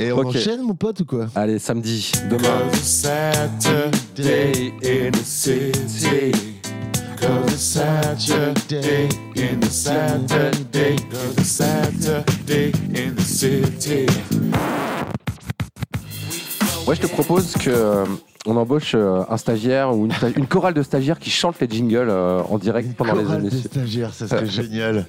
[0.00, 0.26] Et on Ok.
[0.36, 1.26] enchaîne mon pote ou quoi?
[1.34, 2.70] Allez, samedi, demain.
[2.82, 6.32] Saturday in the city.
[7.18, 10.96] Cause it's Saturday in the Saturday.
[11.10, 14.06] Cause it's Saturday in the city.
[16.86, 18.04] Ouais, je te propose que euh,
[18.46, 21.68] on embauche euh, un stagiaire ou une, sta- une chorale de stagiaires qui chantent les
[21.68, 23.68] jingles euh, en direct pendant les émissions.
[23.70, 25.06] stagiaires, ça serait génial.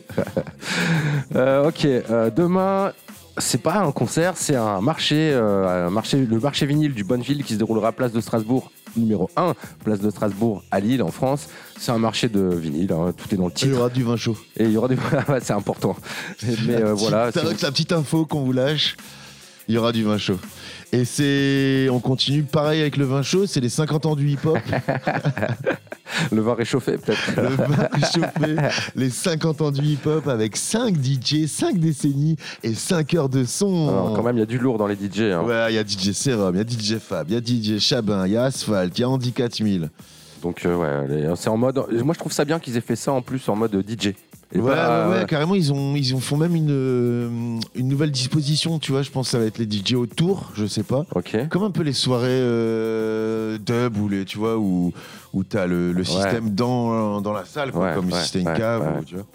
[1.35, 1.87] Euh, ok,
[2.35, 2.91] demain,
[3.37, 7.43] c'est pas un concert, c'est un marché, euh, un marché, le marché vinyle du Bonneville
[7.43, 11.47] qui se déroulera place de Strasbourg numéro 1, place de Strasbourg à Lille en France.
[11.79, 13.77] C'est un marché de vinyle, hein, tout est dans le Il y titre.
[13.79, 14.35] aura du vin chaud.
[14.57, 14.95] Et il y aura du
[15.29, 15.95] ouais, c'est important.
[16.65, 18.97] Mais euh, voilà, C'est la petite info qu'on vous lâche,
[19.67, 20.39] il y aura du vin chaud.
[20.93, 21.89] Et c'est.
[21.91, 24.57] On continue pareil avec le vin chaud, c'est les 50 ans du hip-hop.
[26.31, 27.35] le vin réchauffé peut-être.
[27.35, 28.55] le vin réchauffé,
[28.95, 33.89] les 50 ans du hip-hop avec 5 DJ, 5 décennies et 5 heures de son.
[33.89, 35.21] Alors, quand même, il y a du lourd dans les DJ.
[35.33, 35.43] hein.
[35.43, 37.79] Ouais, il y a DJ Serum, il y a DJ Fab, il y a DJ
[37.81, 39.89] Chabin, il y a Asphalt, il y a Andy 4000.
[40.41, 41.83] Donc euh, ouais, les- c'est en mode.
[42.03, 44.13] Moi, je trouve ça bien qu'ils aient fait ça en plus en mode DJ.
[44.53, 47.29] Et Ouais, pas- ouais, ouais, carrément, ils, ont, ils ont font même une, euh,
[47.75, 49.01] une nouvelle disposition, tu vois.
[49.01, 51.05] Je pense que ça va être les DJ autour, je sais pas.
[51.15, 51.35] Ok.
[51.49, 54.93] Comme un peu les soirées euh, dub ou les, tu vois, où,
[55.33, 58.81] où t'as le, le système dans, dans la salle, quoi, comme si c'était une cave,
[58.81, 59.01] ouais.
[59.01, 59.25] ou, tu vois.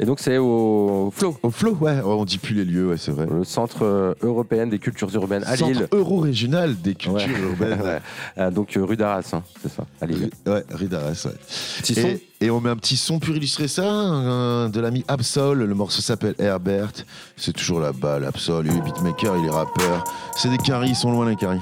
[0.00, 1.36] Et donc c'est au Flow.
[1.42, 1.98] Au Flow, ouais.
[2.04, 3.26] Oh, on dit plus les lieux, ouais, c'est vrai.
[3.30, 5.88] Le centre euh, européen des cultures urbaines à Centre Lille.
[5.92, 7.40] euro-régional des cultures Ouais.
[7.50, 7.80] urbaines.
[7.82, 8.00] Ouais.
[8.38, 10.30] Euh, donc euh, rue d'Arras, hein, c'est ça, à Lille.
[10.46, 11.32] Ouais, Ridaras, ouais.
[11.80, 15.52] Petit son Et, et on met un petit son pour illustrer ça, de l'ami Absol.
[15.64, 16.92] Le morceau s'appelle Herbert.
[17.36, 18.64] C'est toujours la balle, Absol.
[18.66, 20.04] Il est beatmaker, il est rappeur.
[20.36, 21.60] C'est des caries, ils sont loin les caries.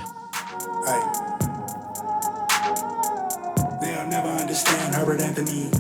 [0.86, 1.00] Hey.
[3.80, 5.70] They'll never understand Herbert Anthony.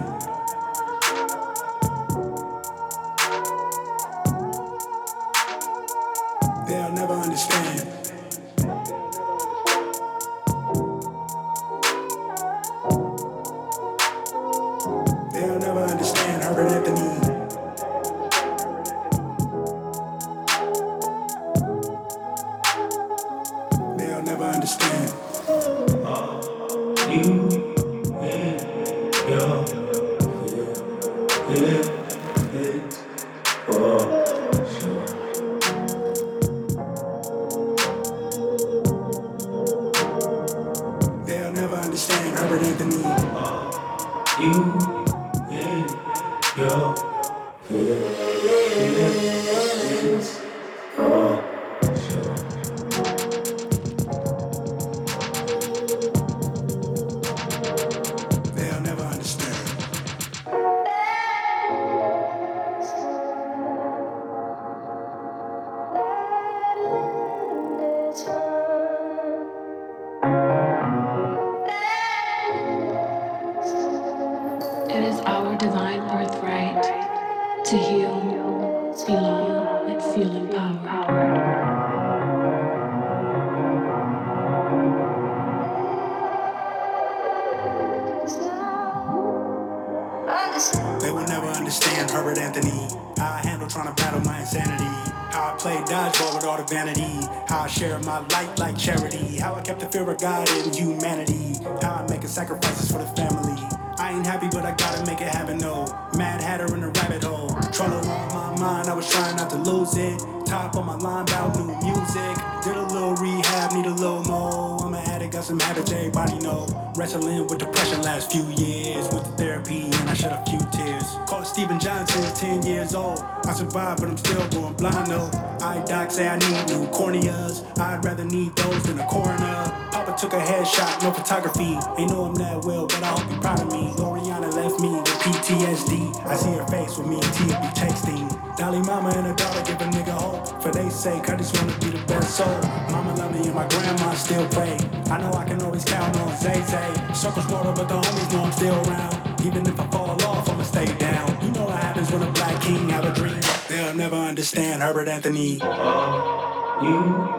[120.22, 121.16] I shed a few tears.
[121.26, 123.18] Called Steven Johnson, 10 years old.
[123.44, 125.28] I survived, but I'm still going blind though.
[125.60, 127.66] Eye doc say I need new corneas.
[127.80, 129.88] I'd rather need those than a coroner.
[129.90, 131.76] Papa took a headshot, no photography.
[131.98, 133.90] Ain't know him that well, but I hope you proud of me.
[133.96, 136.24] Loriana left me with PTSD.
[136.24, 138.56] I see her face with me and Tia be texting.
[138.56, 140.62] Dolly mama and her daughter give a nigga hope.
[140.62, 142.60] For they sake, I just wanna be the best soul.
[142.94, 144.78] Mama love me and my grandma still pray.
[145.10, 146.94] I know I can always count on Zay Zay.
[147.12, 149.31] Circles smaller, but the homies know I'm still around.
[149.44, 151.36] Even if I fall off, I'ma stay down.
[151.42, 153.40] You know what happens when a black king have a dream.
[153.68, 155.60] They'll never understand Herbert Anthony.
[155.60, 156.86] Uh-huh.
[156.86, 157.32] you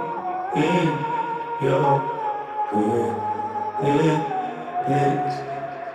[0.61, 0.87] in
[1.63, 2.01] your
[3.79, 5.33] feelings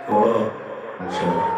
[0.07, 0.51] for
[1.11, 1.49] sure.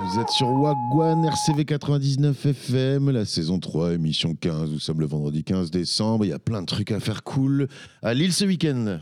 [0.00, 4.70] Vous êtes sur Wagwan RCV 99 FM, la saison 3, émission 15.
[4.70, 6.24] Nous sommes le vendredi 15 décembre.
[6.24, 7.66] Il y a plein de trucs à faire cool
[8.02, 9.00] à Lille ce week-end.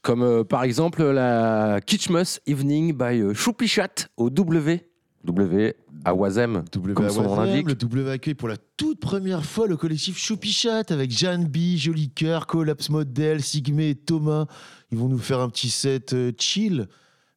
[0.00, 4.88] Comme euh, par exemple la Kitschmus Evening by euh, Choupichat au W.
[5.24, 6.64] W à Wazem,
[6.94, 7.68] comme son nom Wazem, l'indique.
[7.68, 12.08] le W accueille pour la toute première fois le collectif Choupichat avec Jeanne B, Joli
[12.10, 14.46] Cœur, Collapse Model, Sigmé et Thomas.
[14.90, 16.88] Ils vont nous faire un petit set euh, chill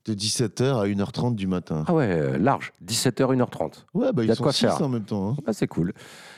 [0.06, 1.84] de 17h à 1h30 du matin.
[1.88, 3.86] Ah ouais, euh, large, 17h, 1h30.
[3.93, 4.82] Ouais, bah Il y ils a sont quoi six faire.
[4.82, 5.30] en même temps.
[5.32, 5.36] hein.
[5.47, 5.93] Ah, c'est cool.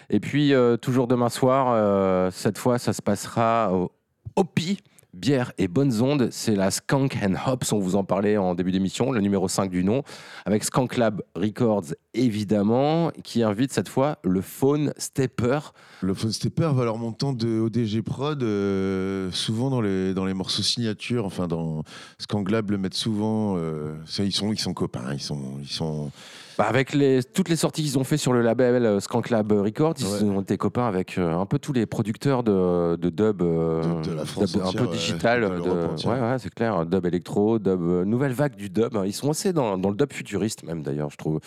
[0.09, 3.91] Et puis, euh, toujours demain soir, euh, cette fois, ça se passera au
[4.35, 4.79] Hopi.
[5.17, 8.71] Bière et bonnes ondes, c'est la Skank and Hops, on vous en parlait en début
[8.71, 10.03] d'émission, le numéro 5 du nom,
[10.45, 15.59] avec Skank Lab Records évidemment, qui invite cette fois le Faune Stepper.
[16.01, 20.35] Le Phone Stepper va leur montant de ODG Prod, euh, souvent dans les, dans les
[20.35, 21.81] morceaux signatures, enfin dans
[22.19, 23.55] Skanglab le mettent souvent.
[23.57, 25.57] euh, ils, sont, ils sont copains, ils sont.
[25.59, 26.11] Ils sont...
[26.57, 29.51] Bah, avec les, toutes les sorties qu'ils ont fait sur le label euh, Skank Lab
[29.51, 33.41] Records, ils ont été copains avec euh, un peu tous les producteurs de, de dub,
[33.43, 35.43] euh, De- de la France dub un peu digital.
[35.45, 35.59] ouais,
[36.07, 36.85] ouais, c'est clair.
[36.85, 38.97] Dub électro, dub, nouvelle vague du dub.
[39.05, 41.39] Ils sont assez dans, dans le dub futuriste même d'ailleurs, je trouve.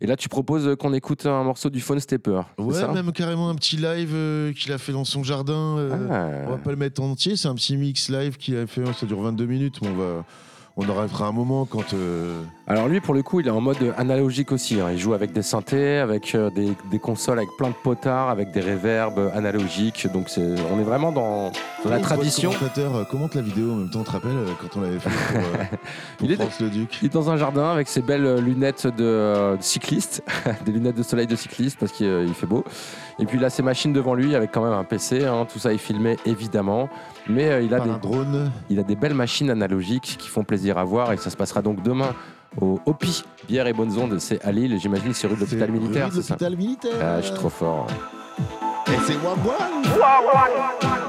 [0.00, 2.42] Et là, tu proposes qu'on écoute un morceau du Phone Stepper.
[2.58, 2.88] Ouais, ça?
[2.92, 5.78] même carrément un petit live euh, qu'il a fait dans son jardin.
[5.78, 6.46] euh, Ah.
[6.46, 8.84] On va pas le mettre en entier, c'est un petit mix live qu'il a fait,
[8.92, 10.24] ça dure 22 minutes, mais on va.
[10.76, 11.94] On en rêvera un moment quand.
[11.94, 14.80] euh, Alors lui, pour le coup, il est en mode analogique aussi.
[14.80, 14.86] hein.
[14.90, 18.52] Il joue avec des synthés, avec euh, des, des consoles avec plein de potards, avec
[18.52, 20.06] des réverbes analogiques.
[20.14, 21.52] Donc c'est, on est vraiment dans,
[21.84, 22.50] la le tradition.
[22.52, 24.98] commentateur euh, commente la vidéo en même temps, on te rappelle euh, quand on l'avait
[24.98, 25.64] fait pour, euh,
[26.18, 26.98] pour Il France le Duc.
[27.02, 30.22] il est dans un jardin avec ses belles lunettes de, euh, de cycliste,
[30.64, 32.64] des lunettes de soleil de cycliste parce qu'il euh, il fait beau.
[33.18, 35.26] Et puis il a ses machines devant lui avec quand même un PC.
[35.26, 35.46] hein.
[35.52, 36.88] Tout ça est filmé évidemment.
[37.28, 38.50] Mais euh, il, a Par des, un drone.
[38.70, 41.12] il a des belles machines analogiques qui font plaisir à voir.
[41.12, 42.14] Et ça se passera donc demain
[42.60, 44.18] au OPI, Bière et Bonnes Ondes.
[44.18, 46.06] C'est à Lille, j'imagine, c'est rue de l'hôpital C'est militaire.
[46.10, 46.92] rue de c'est ça l'hôpital militaire.
[47.00, 47.86] Ah, je suis trop fort.
[48.86, 51.03] Et c'est Wagwan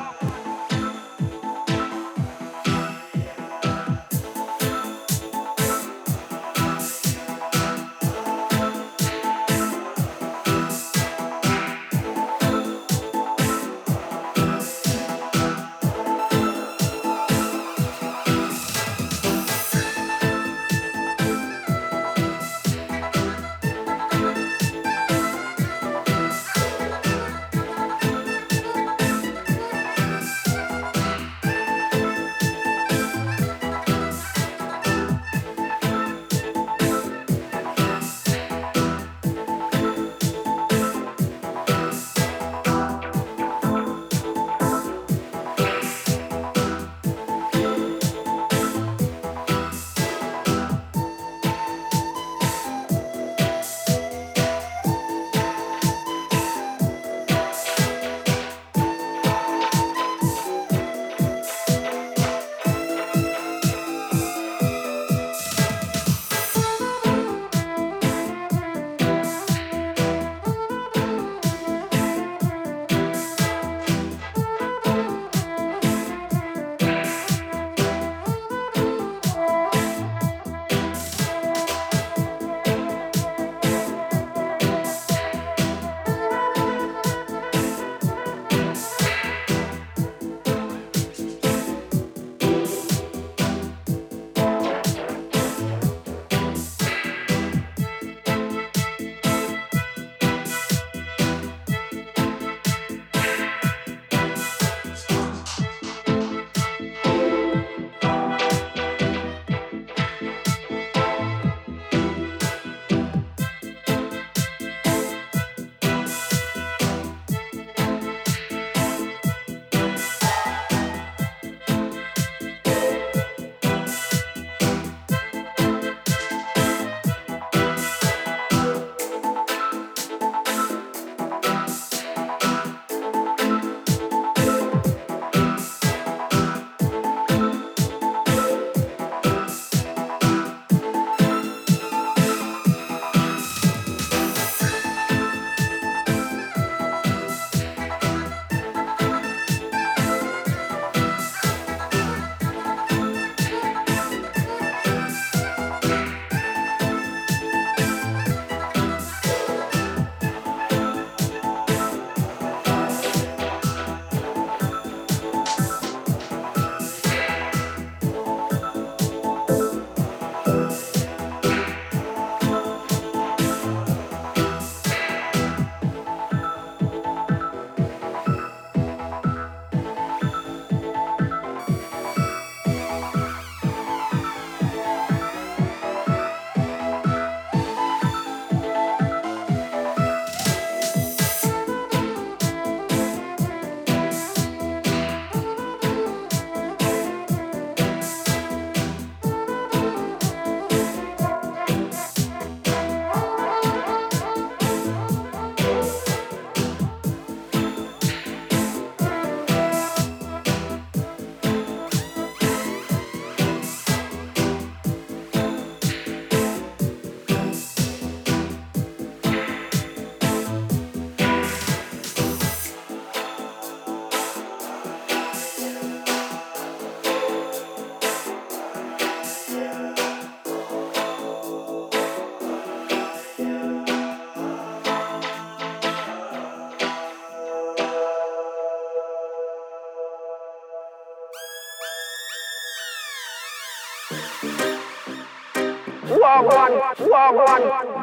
[246.99, 247.94] Wagwan, wagwan.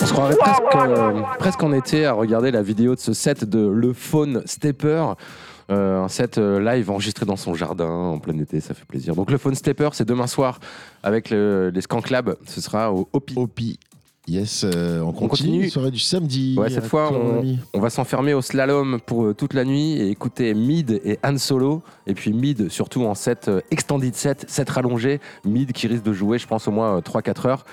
[0.00, 3.44] On se croirait presque, euh, presque en été à regarder la vidéo de ce set
[3.44, 5.04] de Le Faune Stepper.
[5.70, 9.14] Euh, un set euh, live enregistré dans son jardin en plein été, ça fait plaisir.
[9.14, 10.60] Donc le Phone Stepper, c'est demain soir
[11.02, 12.36] avec le- les Skank Lab.
[12.46, 13.34] Ce sera au Hopi.
[13.36, 13.78] Hopi.
[14.26, 15.28] Yes, euh, on, continue.
[15.28, 15.70] continue.
[15.70, 16.56] Soirée du samedi.
[16.58, 20.54] Ouais, cette fois, on, va s'enfermer au slalom pour euh, toute la nuit et écouter
[20.54, 21.82] Mid et Han Solo.
[22.06, 25.20] Et puis Mid, surtout en set euh, extended set, set rallongé.
[25.44, 27.64] Mid qui risque de jouer, je pense, au moins euh, 3-4 heures.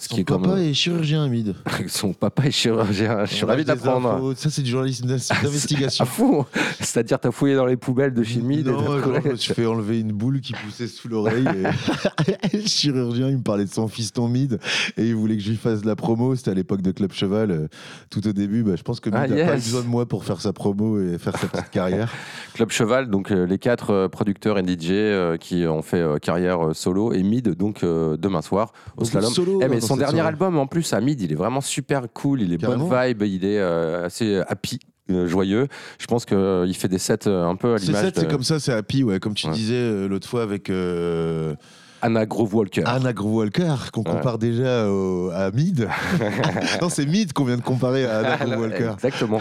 [0.00, 0.42] Ce qui Son comme.
[0.42, 1.54] papa est chirurgien, Mid.
[1.88, 3.24] Son papa est chirurgien.
[3.24, 4.32] Je suis ravi d'apprendre.
[4.36, 6.04] Ça, c'est du journalisme d'in- d'investigation.
[6.04, 6.46] À fond
[6.78, 9.98] C'est-à-dire, t'as fouillé dans les poubelles de chez Mid et Non, genre, je fait enlever
[9.98, 11.44] une boule qui poussait sous l'oreille.
[11.44, 14.60] et- le chirurgien, il me parlait de son fiston Mid
[14.96, 16.36] et il voulait que je lui fasse de la promo.
[16.36, 17.50] C'était à l'époque de Club Cheval.
[17.50, 17.66] euh,
[18.08, 19.64] Tout au début, bah, je pense que Mid Ah, n'a pas yes.
[19.64, 22.12] besoin de moi pour faire sa promo et faire sa petite carrière.
[22.54, 26.18] Club Cheval, donc euh, les quatre euh, producteurs et DJ euh, qui ont fait euh,
[26.18, 29.32] carrière euh, solo et Mid, donc euh, demain soir au slalom.
[29.32, 30.28] solo, Eh, mais son dernier soirée.
[30.28, 33.44] album en plus à Mid, il est vraiment super cool, il est bonne vibe, il
[33.44, 34.78] est euh, assez happy.
[35.10, 35.68] euh, joyeux,
[35.98, 38.04] je pense qu'il fait des sets euh, un peu à Ces l'image.
[38.06, 39.18] sets, c'est comme ça, c'est happy, ouais.
[39.20, 39.52] Comme tu Ouais.
[39.54, 40.68] disais euh, l'autre fois avec.
[40.70, 41.54] euh,
[42.00, 42.82] Anna Grove Walker.
[42.86, 44.10] Anna Grove Walker, qu'on Ouais.
[44.12, 45.88] compare déjà au- à Mid.
[46.80, 48.90] non, c'est Mid qu'on vient de comparer à Anna Grove Walker.
[48.94, 49.40] Exactement.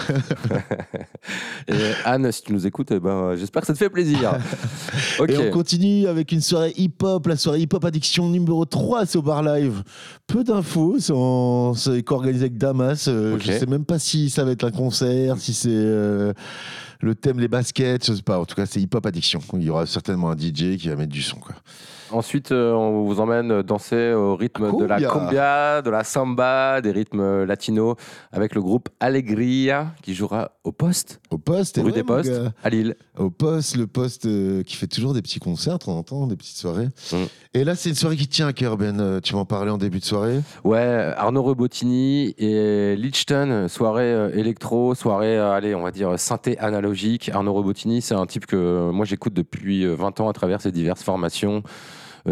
[1.67, 1.73] Et
[2.05, 4.37] Anne, si tu nous écoutes, eh ben, j'espère que ça te fait plaisir.
[5.27, 9.21] Et on continue avec une soirée hip-hop, la soirée hip-hop addiction numéro 3, c'est au
[9.21, 9.83] bar live.
[10.25, 11.73] Peu d'infos, c'est en-
[12.05, 13.07] co-organisé avec Damas.
[13.07, 13.37] euh.
[13.39, 16.33] Je sais même pas si ça va être un concert, si c'est euh,
[17.01, 18.39] le thème les baskets, je sais pas.
[18.39, 19.39] En tout cas, c'est hip-hop addiction.
[19.53, 21.37] Il y aura certainement un DJ qui va mettre du son.
[21.37, 21.55] Quoi.
[22.11, 25.81] Ensuite, euh, on vous emmène danser au rythme de la Cumbia.
[25.81, 27.95] de la samba, des rythmes latinos,
[28.31, 31.19] avec le groupe Alegria qui jouera au poste.
[31.31, 32.31] Au poste, Rue ouais, des Postes,
[32.63, 32.95] à Lille.
[33.17, 36.27] Au poste, le poste euh, qui fait toujours des petits concerts, de temps en temps,
[36.27, 36.89] des petites soirées.
[37.11, 37.15] Mm.
[37.53, 38.99] Et là, c'est une soirée qui tient à cœur, Ben.
[38.99, 40.39] Euh, Tu m'en parlais en début de soirée.
[40.63, 46.57] Ouais, Arnaud Rebotini et Lichton, soirée euh, électro, soirée, euh, allez, on va dire synthé
[46.59, 47.29] analogique.
[47.33, 50.61] Arnaud Rebotini, c'est un type que euh, moi j'écoute depuis euh, 20 ans à travers
[50.61, 51.63] ses diverses formations,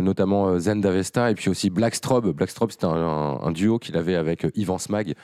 [0.01, 2.31] notamment euh, Zen d'Avesta et puis aussi Blackstrobe.
[2.31, 5.15] Blackstrobe, c'était un, un- un duo qu'il avait avec euh, Yvan Smag.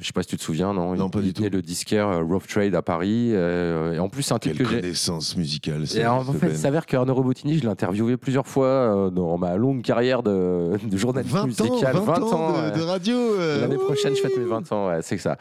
[0.00, 0.94] Je sais pas si tu te souviens, non?
[0.94, 3.30] Non, il, pas du il était le disquaire euh, Rough Trade à Paris.
[3.32, 4.80] euh, et en plus, c'est un type Quelle que j'ai.
[4.80, 5.82] connaissance musicale.
[5.82, 6.52] Et ça, en ce fait, Ben.
[6.52, 10.78] il s'avère qu'Arnaud Robotini, je l'ai interviewé plusieurs fois euh, dans ma longue carrière de,
[10.88, 11.96] de journaliste 20 ans, musical.
[11.96, 12.78] 20 ans de- ouais.
[12.78, 15.36] de radio, euh, L'année prochaine, je fête mes 20 ans, ouais, c'est que ça.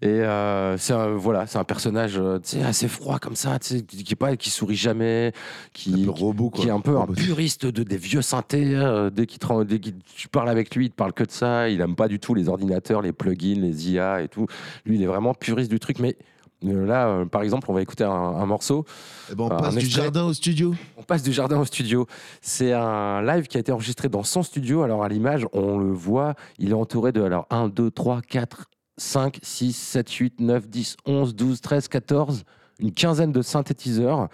[0.00, 3.58] Et euh, c'est un, voilà, c'est un personnage euh, tu sais, assez froid comme ça,
[3.58, 5.32] tu sais, qui, qui, est pas, qui sourit jamais,
[5.72, 8.72] qui, robot, qui est un peu un puriste de, des vieux synthés.
[8.74, 11.24] euh, dès qu'il te rend- dès que tu parles avec lui, il te parle que
[11.24, 11.68] de ça.
[11.68, 13.86] Il aime pas du tout les ordinateurs, les plugins, les
[14.22, 14.46] Et tout.
[14.84, 16.16] Lui, il est vraiment puriste du truc, mais.
[16.64, 18.84] euh, Là, euh, par exemple, on va écouter un, un morceau.
[19.30, 20.74] Eh ben, on passe du jardin au studio.
[20.96, 22.06] On passe du jardin au studio.
[22.40, 24.82] C'est un live qui a été enregistré dans son studio.
[24.82, 28.64] Alors à l'image, on le voit, il est entouré de alors 1, 2, 3, 4,
[28.96, 32.44] 5, 6, 7, 8, 9, 10, 11, 12, 13, 14,
[32.78, 34.28] une quinzaine de synthétiseurs,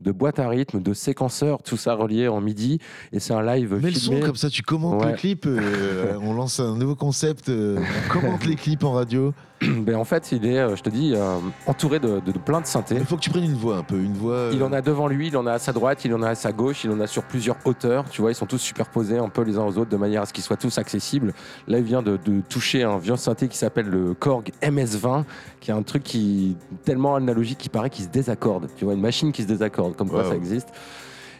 [0.00, 2.78] de boîtes à rythme, de séquenceurs, tout ça relié en midi.
[3.12, 4.20] Et c'est un live Mets le son filmé.
[4.26, 5.12] comme ça, tu commentes Ouais.
[5.12, 5.46] le clip.
[5.46, 7.48] euh, on lance un nouveau concept.
[7.48, 9.32] euh, on commente les clips en radio.
[9.86, 12.60] Ben, en fait, il est, euh, je te dis, euh, entouré de, de- de plein
[12.60, 12.96] de synthés.
[12.98, 14.34] Il faut que tu prennes une voix un peu, une voix.
[14.34, 16.28] euh, Il en a devant lui, il en a à sa droite, il en a
[16.30, 18.04] à sa gauche, il en a sur plusieurs hauteurs.
[18.10, 20.26] Tu vois, ils sont tous superposés un peu les uns aux autres de manière à
[20.26, 21.32] ce qu'ils soient tous accessibles.
[21.68, 25.24] Là, il vient de, de toucher un vieux synthé qui s'appelle le Korg MS20,
[25.60, 28.68] qui est un truc qui tellement analogique qu'il paraît qu'il se désaccorde.
[28.76, 30.68] Tu vois, une machine qui se désaccorde, comme quoi ça existe.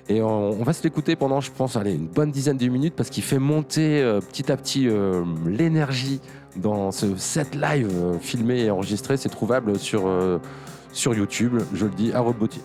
[0.08, 2.94] Et on, on va se l'écouter pendant, je pense, allez, une bonne dizaine de minutes
[2.96, 6.20] parce qu'il fait monter euh, petit à petit euh, l'énergie
[6.56, 9.16] dans ce set live euh, filmé et enregistré.
[9.16, 10.38] C'est trouvable sur, euh,
[10.92, 11.60] sur YouTube.
[11.72, 12.12] Je le dis,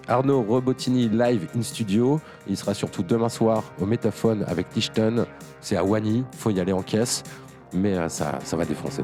[0.08, 2.20] Arnaud Robotini live in studio.
[2.48, 5.26] Il sera surtout demain soir au Métaphone avec Lichten.
[5.60, 7.24] C'est à Wany, faut y aller en caisse,
[7.74, 9.04] mais euh, ça, ça va défoncer.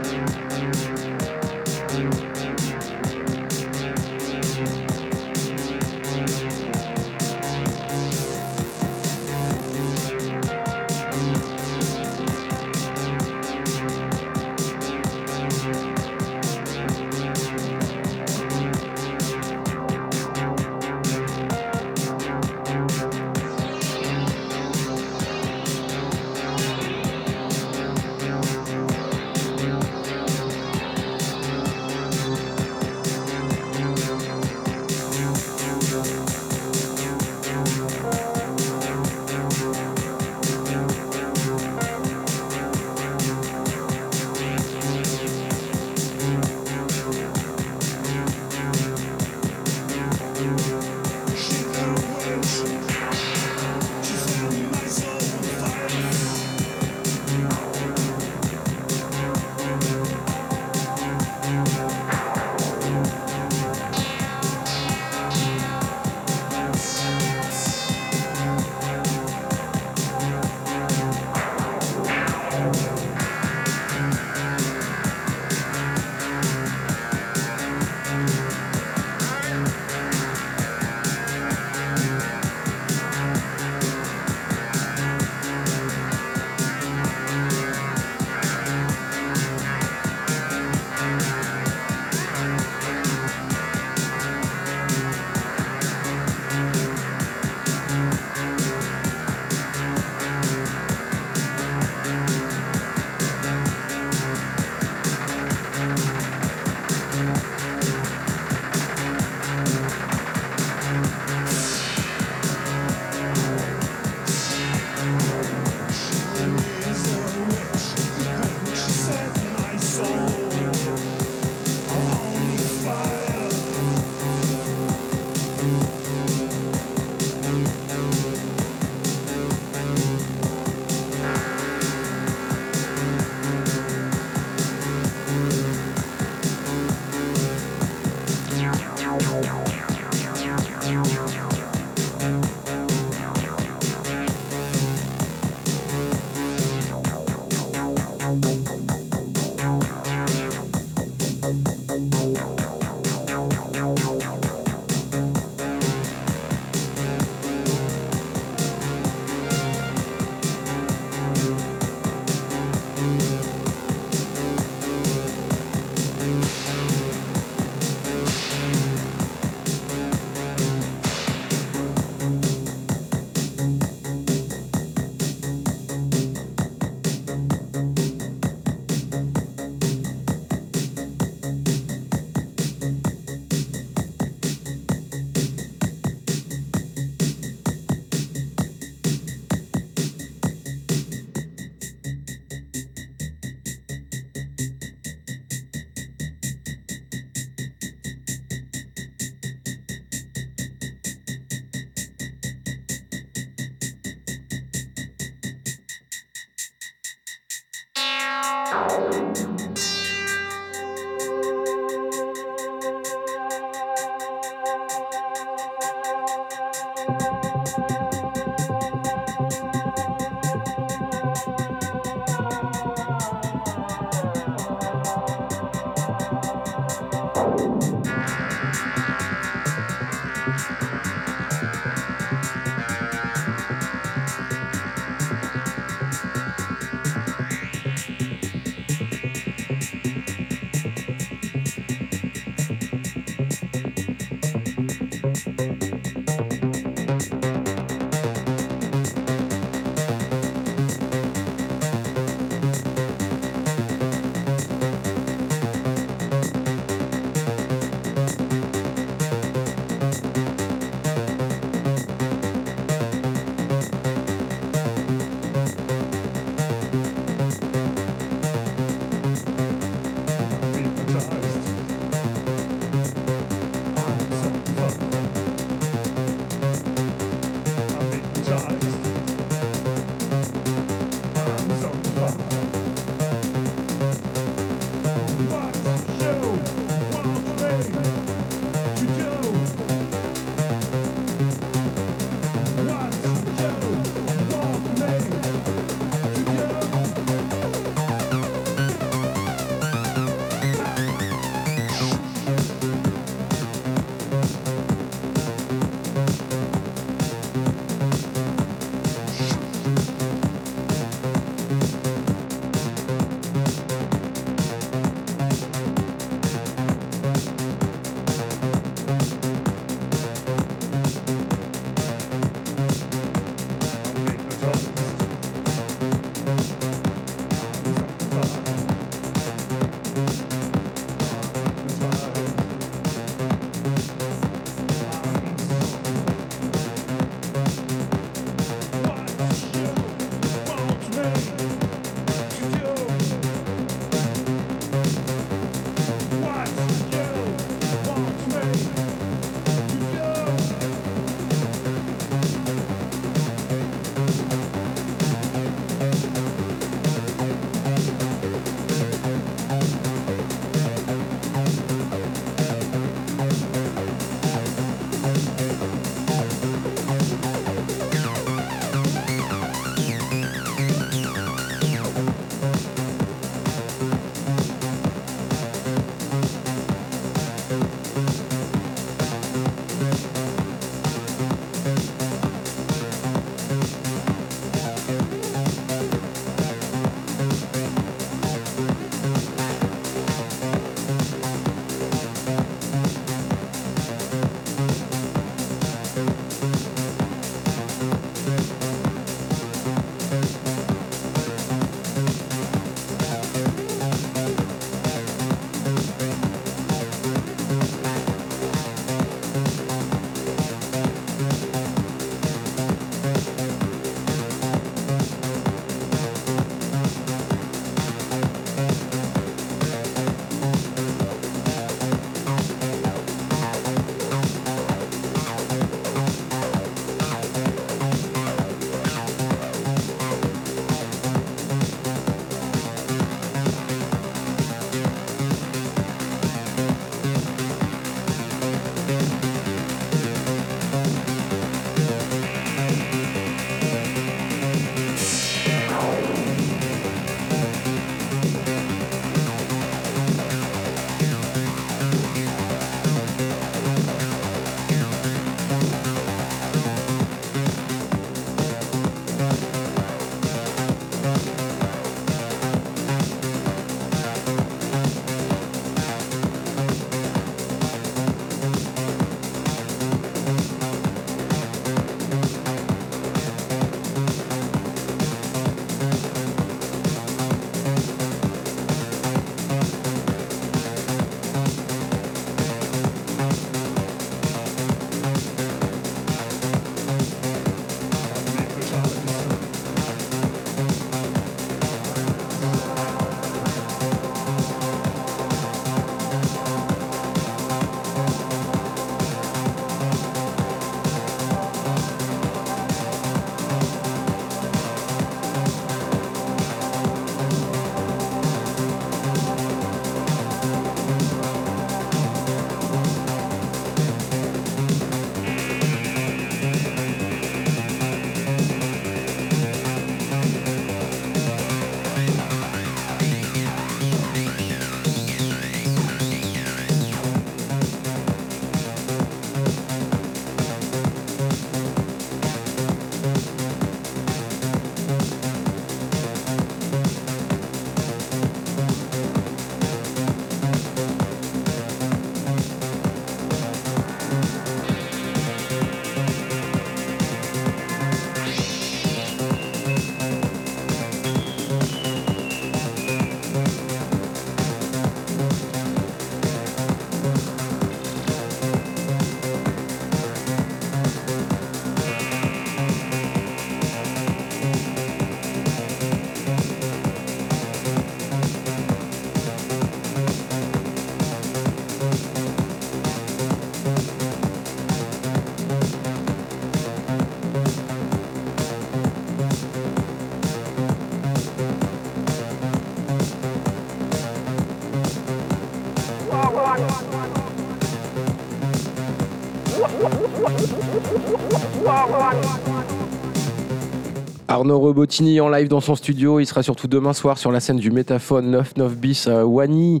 [594.64, 596.40] Arnaud Robotini en live dans son studio.
[596.40, 600.00] Il sera surtout demain soir sur la scène du Métaphone 99 bis à Wany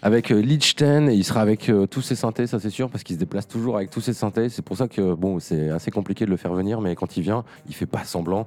[0.00, 1.10] avec euh, Lichten.
[1.10, 3.46] Et il sera avec euh, tous ses synthés, ça c'est sûr, parce qu'il se déplace
[3.46, 4.48] toujours avec tous ses synthés.
[4.48, 7.22] C'est pour ça que bon, c'est assez compliqué de le faire venir, mais quand il
[7.22, 8.46] vient, il fait pas semblant.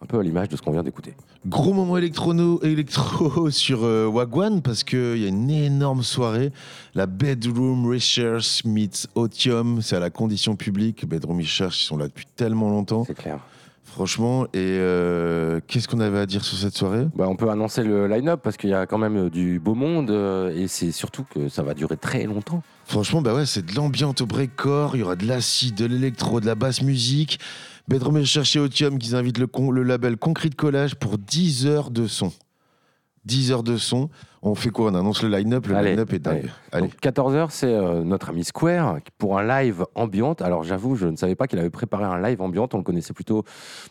[0.00, 1.14] Un peu à l'image de ce qu'on vient d'écouter.
[1.44, 6.52] Gros moment électrono, électro sur euh, Wagwan parce qu'il y a une énorme soirée.
[6.94, 9.82] La Bedroom Research meets Otium.
[9.82, 11.04] C'est à la condition publique.
[11.04, 13.02] Bedroom Research, ils sont là depuis tellement longtemps.
[13.04, 13.40] C'est clair.
[13.94, 17.06] Franchement, et euh, qu'est-ce qu'on avait à dire sur cette soirée?
[17.14, 19.76] Bah, on peut annoncer le line-up parce qu'il y a quand même euh, du beau
[19.76, 22.64] monde euh, et c'est surtout que ça va durer très longtemps.
[22.86, 26.40] Franchement, bah ouais, c'est de l'ambiance au breakcore, il y aura de l'acide, de l'électro,
[26.40, 27.38] de la basse musique.
[27.86, 31.90] Bedroom Research et Otium qui invitent le, con- le label Concrete Collage pour 10 heures
[31.92, 32.32] de son.
[33.26, 34.10] 10 heures de son.
[34.46, 34.90] On fait quoi?
[34.90, 35.66] On annonce le line-up.
[35.66, 36.50] Le line-up est dingue.
[36.70, 36.88] Allez.
[37.02, 40.42] 14h, c'est euh, notre ami Square pour un live ambiante.
[40.42, 42.74] Alors j'avoue, je ne savais pas qu'il avait préparé un live ambiante.
[42.74, 43.44] On le connaissait plutôt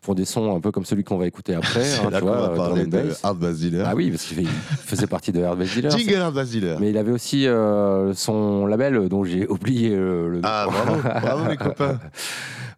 [0.03, 1.83] pour des sons un peu comme celui qu'on va écouter après.
[2.03, 3.11] Hein, là tu vois, va parler de.
[3.23, 3.85] Hard Bass Dealer.
[3.87, 5.91] Ah oui, parce qu'il faisait partie de Hard Bass Dealer.
[5.91, 6.79] Jingle Hard Bass Dealer.
[6.79, 10.41] Mais il avait aussi euh, son label dont j'ai oublié euh, le nom.
[10.43, 11.99] Ah, bravo, bravo les copains.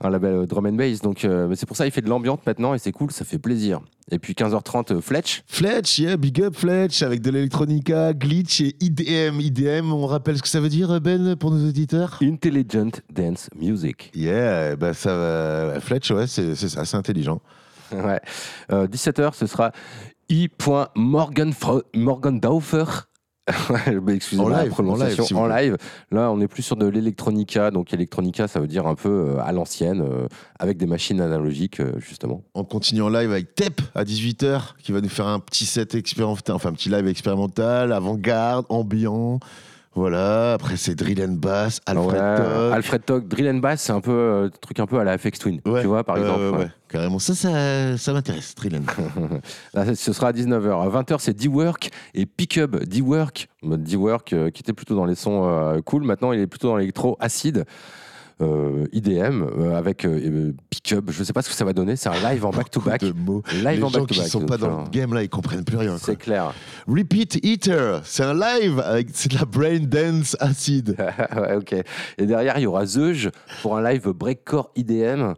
[0.02, 1.02] Un label drum and bass.
[1.02, 3.39] Donc, euh, c'est pour ça il fait de l'ambiante maintenant et c'est cool, ça fait
[3.39, 3.81] plaisir.
[4.11, 5.43] Et puis 15h30, euh, Fletch.
[5.47, 7.31] Fletch, yeah, big up Fletch, avec de
[7.65, 9.39] l'électronica, glitch et IDM.
[9.39, 12.19] IDM, on rappelle ce que ça veut dire, Ben, pour nos auditeurs?
[12.21, 14.11] Intelligent Dance Music.
[14.15, 15.79] Yeah, bah ça va.
[15.79, 17.41] Fletch, ouais, c'est ça, c'est intelligent.
[17.91, 18.19] Ouais.
[18.71, 19.71] Euh, 17h, ce sera
[20.27, 21.77] I.Morgendaufer.
[21.99, 23.14] Ouais, bah,
[24.07, 25.05] Excusez-moi En la live, prononciation.
[25.13, 25.65] en live, s'il vous En plaît.
[25.65, 25.77] live.
[26.11, 27.69] Là, on est plus sur de l'électronica.
[27.72, 30.27] Donc, électronica, ça veut dire un peu euh, à l'ancienne, euh,
[30.59, 32.43] avec des machines analogiques, euh, justement.
[32.55, 35.93] On continue en live avec Tep à 18h, qui va nous faire un petit set
[35.95, 39.39] expérimental, enfin un petit live expérimental, avant-garde, ambiant.
[39.95, 42.73] Voilà, après c'est drill and bass, Alfred Ouais, Todd.
[42.73, 45.39] Alfred Todd, Drill and Bass, c'est un peu euh, truc un peu à la FX
[45.39, 45.61] Twin.
[45.63, 46.57] tu vois, par exemple.
[46.59, 47.17] ouais, carrément.
[47.17, 48.81] Ça, ça, ça m'intéresse, drill and
[49.73, 49.95] bass.
[49.97, 50.81] Ce sera à 19h.
[50.81, 52.76] À 20h, c'est D-Work et Pick Up.
[52.84, 56.03] D-Work, D-Work euh, qui était plutôt dans les sons euh, cool.
[56.03, 57.63] Maintenant, il est plutôt dans l'électro acide.
[58.41, 60.09] Euh, IDM euh, avec euh,
[60.49, 61.05] euh, Pick Up.
[61.09, 61.95] Je sais pas ce que ça va donner.
[61.95, 63.03] C'est un live en back-to-back.
[63.15, 63.41] mots.
[63.53, 64.25] Live Les en gens back-to-back.
[64.25, 65.97] qui sont pas dans le game là, ils comprennent plus rien.
[65.97, 66.53] C'est clair.
[66.87, 70.95] Repeat Eater, c'est un live avec c'est de la brain dance acide.
[71.35, 71.75] ouais, ok.
[72.17, 73.29] Et derrière, il y aura Zeuge
[73.61, 75.33] pour un live breakcore IDM.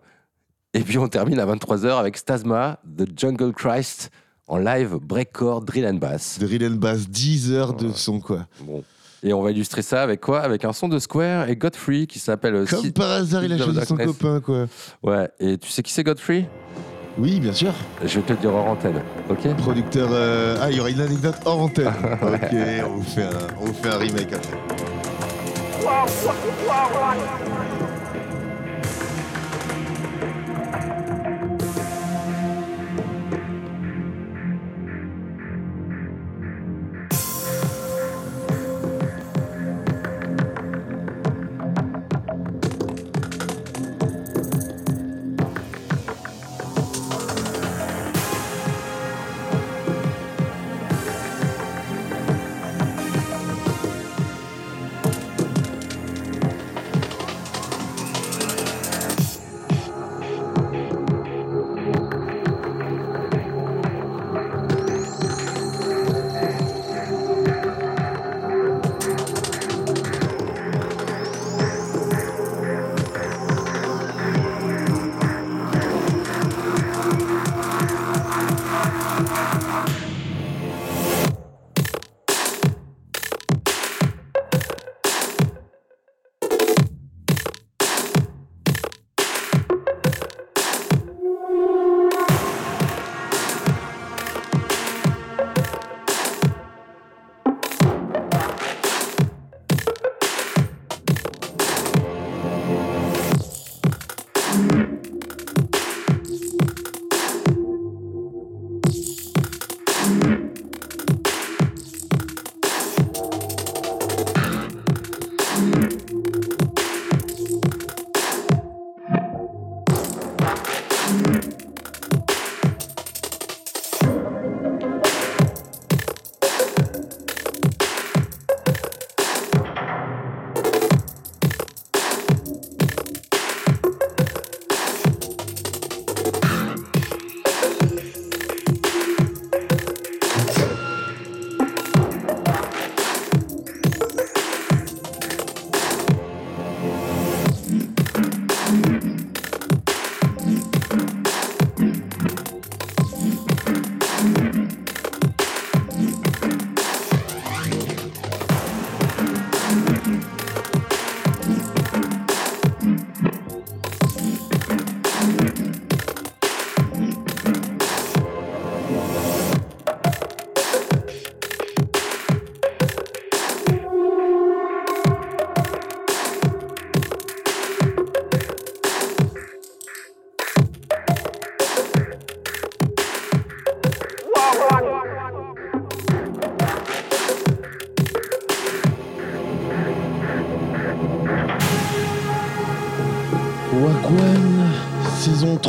[0.73, 4.11] Et puis on termine à 23h avec Stasma, The Jungle Christ,
[4.47, 6.37] en live breakcore drill and bass.
[6.39, 8.47] Drill and bass, 10 heures de son quoi.
[8.61, 8.83] Bon.
[9.23, 10.41] Et on va illustrer ça avec quoi?
[10.41, 12.56] Avec un son de Square et Godfrey qui s'appelle.
[12.56, 14.65] euh, Comme par hasard, il a choisi son copain quoi.
[15.03, 16.45] Ouais, et tu sais qui c'est Godfrey?
[17.19, 17.73] Oui, bien sûr.
[18.06, 19.56] Je vais te le dire hors antenne, ok?
[19.57, 20.10] Producteur.
[20.11, 21.88] euh, Ah, il y aura une anecdote hors antenne.
[22.22, 23.30] ok, on vous fait un,
[23.60, 24.57] on vous fait un remake après.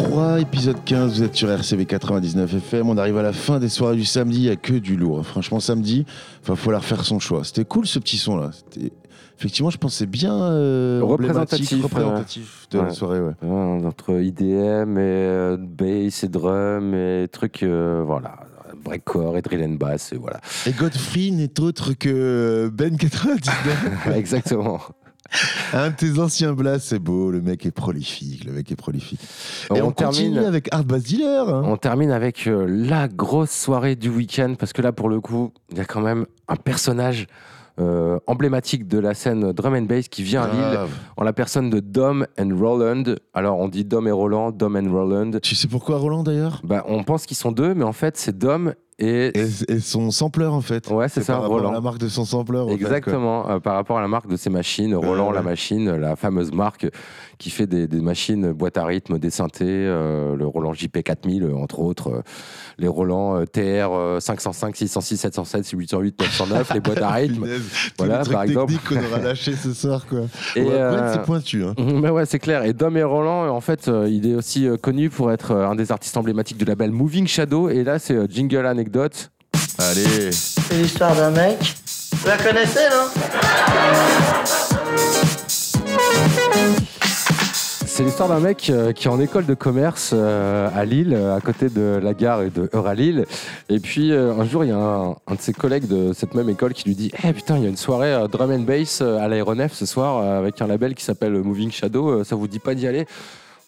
[0.02, 3.68] 3, épisode 15, vous êtes sur RCV 99 FM, on arrive à la fin des
[3.68, 5.26] soirées du samedi, il n'y a que du lourd.
[5.26, 7.42] Franchement, samedi, il va falloir faire son choix.
[7.42, 8.50] C'était cool ce petit son là.
[8.52, 8.92] C'était-
[9.36, 11.80] Effectivement, je c'est bien euh, représentatif,
[12.70, 13.20] de la soirée.
[13.20, 13.32] Ouais.
[13.42, 18.36] Ouais, entre IDM et euh, bass et drum et trucs, euh, voilà,
[18.84, 20.40] breakcore et drill and bass et voilà.
[20.66, 24.08] Et Godfrey n'est autre que Ben 99.
[24.16, 24.80] Exactement.
[25.74, 29.20] Un de tes anciens blasts, c'est beau, le mec est prolifique, le mec est prolifique.
[29.74, 31.48] Et On on, continue termine- avec Art Bass Dealer.
[31.48, 31.62] hein.
[31.66, 35.52] On termine avec euh, la grosse soirée du week-end parce que là, pour le coup,
[35.70, 37.26] il y a quand même un personnage
[37.78, 40.80] euh, emblématique de la scène drum and bass qui vient à Lille
[41.16, 43.04] en la personne de Dom and Roland.
[43.34, 45.30] Alors, on dit Dom et Roland, Dom and Roland.
[45.42, 46.60] Tu sais pourquoi Roland d'ailleurs?
[46.64, 49.38] Bah, On pense qu'ils sont deux, mais en fait, c'est Dom et.
[49.38, 50.88] Et, et son sampleur en fait.
[50.90, 51.72] Ouais, c'est ça, par rapport à Roland.
[51.72, 52.66] La marque de son sampleur.
[52.66, 52.86] en fait, quoi.
[52.96, 55.34] Exactement, euh, par rapport à la marque de ces machines, Roland ouais.
[55.34, 56.86] la machine, la fameuse marque
[57.38, 61.44] qui fait des, des machines boîte à rythme, des synthés, euh, le Roland JP 4000
[61.44, 62.22] euh, entre autres, euh,
[62.78, 67.46] les Roland euh, TR euh, 505, 606, 707, 808, 909, les boîtes à rythme.
[67.96, 68.72] Voilà, par exemple.
[68.88, 70.20] qu'on aura lâché ce soir quoi.
[70.56, 71.64] Et, Ouais, euh, c'est pointu.
[71.64, 71.74] Hein.
[71.78, 72.64] Mais ouais, c'est clair.
[72.64, 75.66] Et Dom et Roland, en fait, euh, il est aussi euh, connu pour être euh,
[75.68, 77.68] un des artistes emblématiques du label Moving Shadow.
[77.70, 79.30] Et là, c'est euh, Jingle Anecdote.
[79.78, 80.32] Allez.
[80.32, 81.56] C'est l'histoire d'un mec.
[82.12, 84.18] Vous la connaissez, non?
[87.98, 91.34] C'est l'histoire d'un mec euh, qui est en école de commerce euh, à Lille, euh,
[91.34, 93.24] à côté de la gare et de Euralille.
[93.68, 96.74] Et puis un jour, il y a un, de ses collègues de cette même école
[96.74, 99.72] qui lui dit Eh putain, il y a une soirée drum and bass à l'aéronef
[99.72, 102.22] ce soir avec un label qui s'appelle Moving Shadow.
[102.22, 103.04] Ça vous dit pas d'y aller?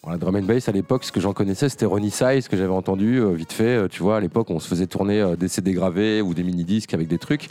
[0.01, 2.55] Bon, la drum and bass à l'époque, ce que j'en connaissais, c'était Ronnie Size que
[2.55, 3.89] j'avais entendu vite fait.
[3.89, 7.09] Tu vois, à l'époque, on se faisait tourner des CD gravés ou des mini-disques avec
[7.09, 7.49] des trucs.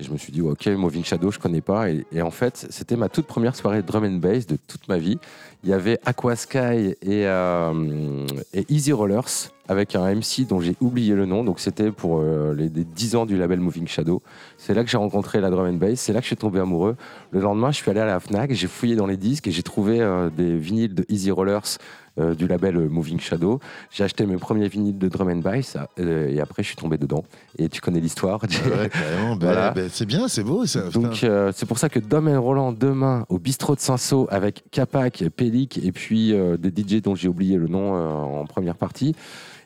[0.00, 1.90] Et je me suis dit, ok, Moving Shadow, je connais pas.
[1.90, 5.18] Et, en fait, c'était ma toute première soirée drum and bass de toute ma vie.
[5.62, 8.26] Il y avait Aqua Sky et, euh,
[8.70, 11.44] Easy Rollers avec un MC dont j'ai oublié le nom.
[11.44, 14.22] Donc c'était pour euh, les, les 10 ans du label Moving Shadow.
[14.56, 16.00] C'est là que j'ai rencontré la drum and bass.
[16.00, 16.96] C'est là que je suis tombé amoureux.
[17.30, 19.62] Le lendemain, je suis allé à la Fnac, j'ai fouillé dans les disques et j'ai
[19.62, 21.76] trouvé euh, des vinyles de Easy Rollers
[22.18, 23.60] euh, du label Moving Shadow.
[23.90, 26.98] J'ai acheté mes premiers vinyles de drum and bass euh, et après je suis tombé
[26.98, 27.24] dedans.
[27.56, 28.40] Et tu connais l'histoire.
[28.42, 29.36] Ouais, carrément.
[29.36, 29.70] Ben, Voilà.
[29.70, 30.66] ben, c'est bien, c'est beau.
[30.66, 30.88] Ça.
[30.90, 34.64] Donc euh, c'est pour ça que Dom et Roland demain au bistrot de Saint-Saul avec
[34.70, 39.14] Capac, Pélic et puis des DJ dont j'ai oublié le nom en première partie.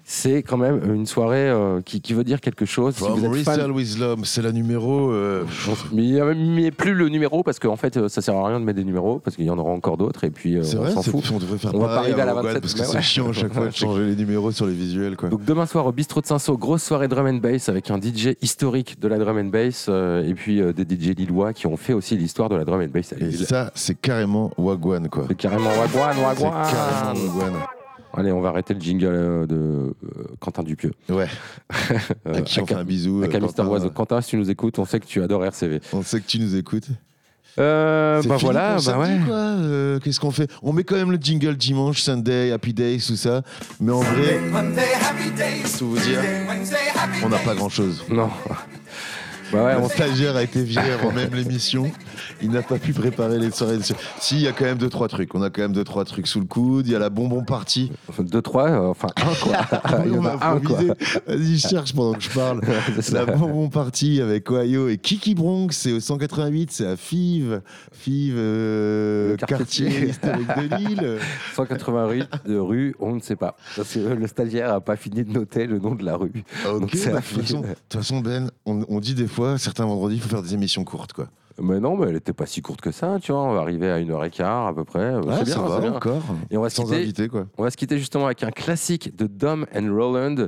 [0.06, 2.94] C'est quand même une soirée euh, qui, qui veut dire quelque chose.
[2.94, 3.24] Si From
[3.72, 5.10] with Love, c'est la numéro.
[5.10, 5.44] euh,
[5.92, 8.48] mais il n'y a même plus le numéro parce qu'en fait euh, ça sert à
[8.48, 10.62] rien de mettre des numéros parce qu'il y en aura encore d'autres et puis euh,
[10.62, 11.24] C'est on vrai, s'en c'est- fout.
[11.34, 13.02] on devrait faire On va pas arriver à la Wagwan, 27 parce que c'est ouais.
[13.02, 15.16] chiant à chaque fois de changer les numéros sur les visuels.
[15.16, 15.30] Quoi.
[15.30, 18.36] Donc demain soir au bistrot de Saint-Saul, grosse soirée drum and bass avec un DJ
[18.42, 22.14] historique de la drum and bass et puis des DJ lillois qui ont fait aussi
[22.18, 25.08] l'histoire de la drum and bass à Et ça, c'est carrément Wagwan.
[25.08, 25.24] quoi.
[25.28, 26.52] C'est carrément Wagwan, C'est Wagwan.
[26.70, 27.52] carrément Wagwan.
[28.16, 29.92] Allez, on va arrêter le jingle euh, de euh,
[30.40, 30.92] Quentin Dupieux.
[31.08, 31.28] Ouais.
[32.26, 33.22] Euh, À qui on fait un bisou.
[33.22, 33.66] Avec euh, Quentin.
[33.66, 33.90] Oiseau.
[33.90, 35.80] Quentin, si tu nous écoutes, on sait que tu adores RCV.
[35.92, 36.88] On sait que tu nous écoutes.
[37.58, 39.20] Euh, bah fini voilà, pour bah ouais.
[39.30, 40.50] Euh, Qu'est-ce qu'on fait?
[40.62, 43.42] On met quand même le jingle dimanche, Sunday, Happy Days, tout ça.
[43.80, 44.40] Mais en vrai,
[45.78, 46.20] tout vous dire,
[47.22, 48.04] on n'a pas grand chose.
[48.10, 48.30] Non.
[49.54, 51.90] Ouais, Le on stagiaire a été viré avant même l'émission.
[52.42, 53.78] Il n'a pas pu préparer les soirées.
[54.18, 55.34] Si, il y a quand même deux trois trucs.
[55.34, 56.86] On a quand même deux trois trucs sous le coude.
[56.86, 57.92] Il y a la bonbon partie.
[58.18, 59.56] Deux, trois, euh, enfin un quoi.
[60.04, 60.78] Il y on en a un quoi.
[61.26, 62.60] Vas-y, je cherche pendant que je parle.
[63.12, 65.68] La bonbon partie avec Ohio et Kiki Bronx.
[65.72, 66.70] C'est au 188.
[66.72, 67.60] C'est à Fives.
[67.92, 69.86] Fives, euh, quartier.
[69.86, 71.18] quartier historique de Lille.
[71.54, 73.56] 180 rue, de rue, on ne sait pas.
[73.76, 76.44] Parce que le stagiaire n'a pas fini de noter le nom de la rue.
[76.68, 79.26] Ok, Donc, c'est bah, de toute façon, de toute façon, Ben, on, on dit des
[79.26, 81.26] fois, certains vendredis, il faut faire des émissions courtes, quoi.
[81.62, 83.42] Mais non, mais elle n'était pas si courte que ça, tu vois.
[83.42, 84.98] On va arriver à une heure et quart à peu près.
[85.00, 85.94] Euh, Ouais, c'est bien, ça va c'est bien.
[85.94, 86.22] encore.
[86.50, 86.96] Et on va se Sans quitter.
[87.02, 87.46] invité, quoi.
[87.58, 90.46] On va se quitter justement avec un classique de Dom and Roland.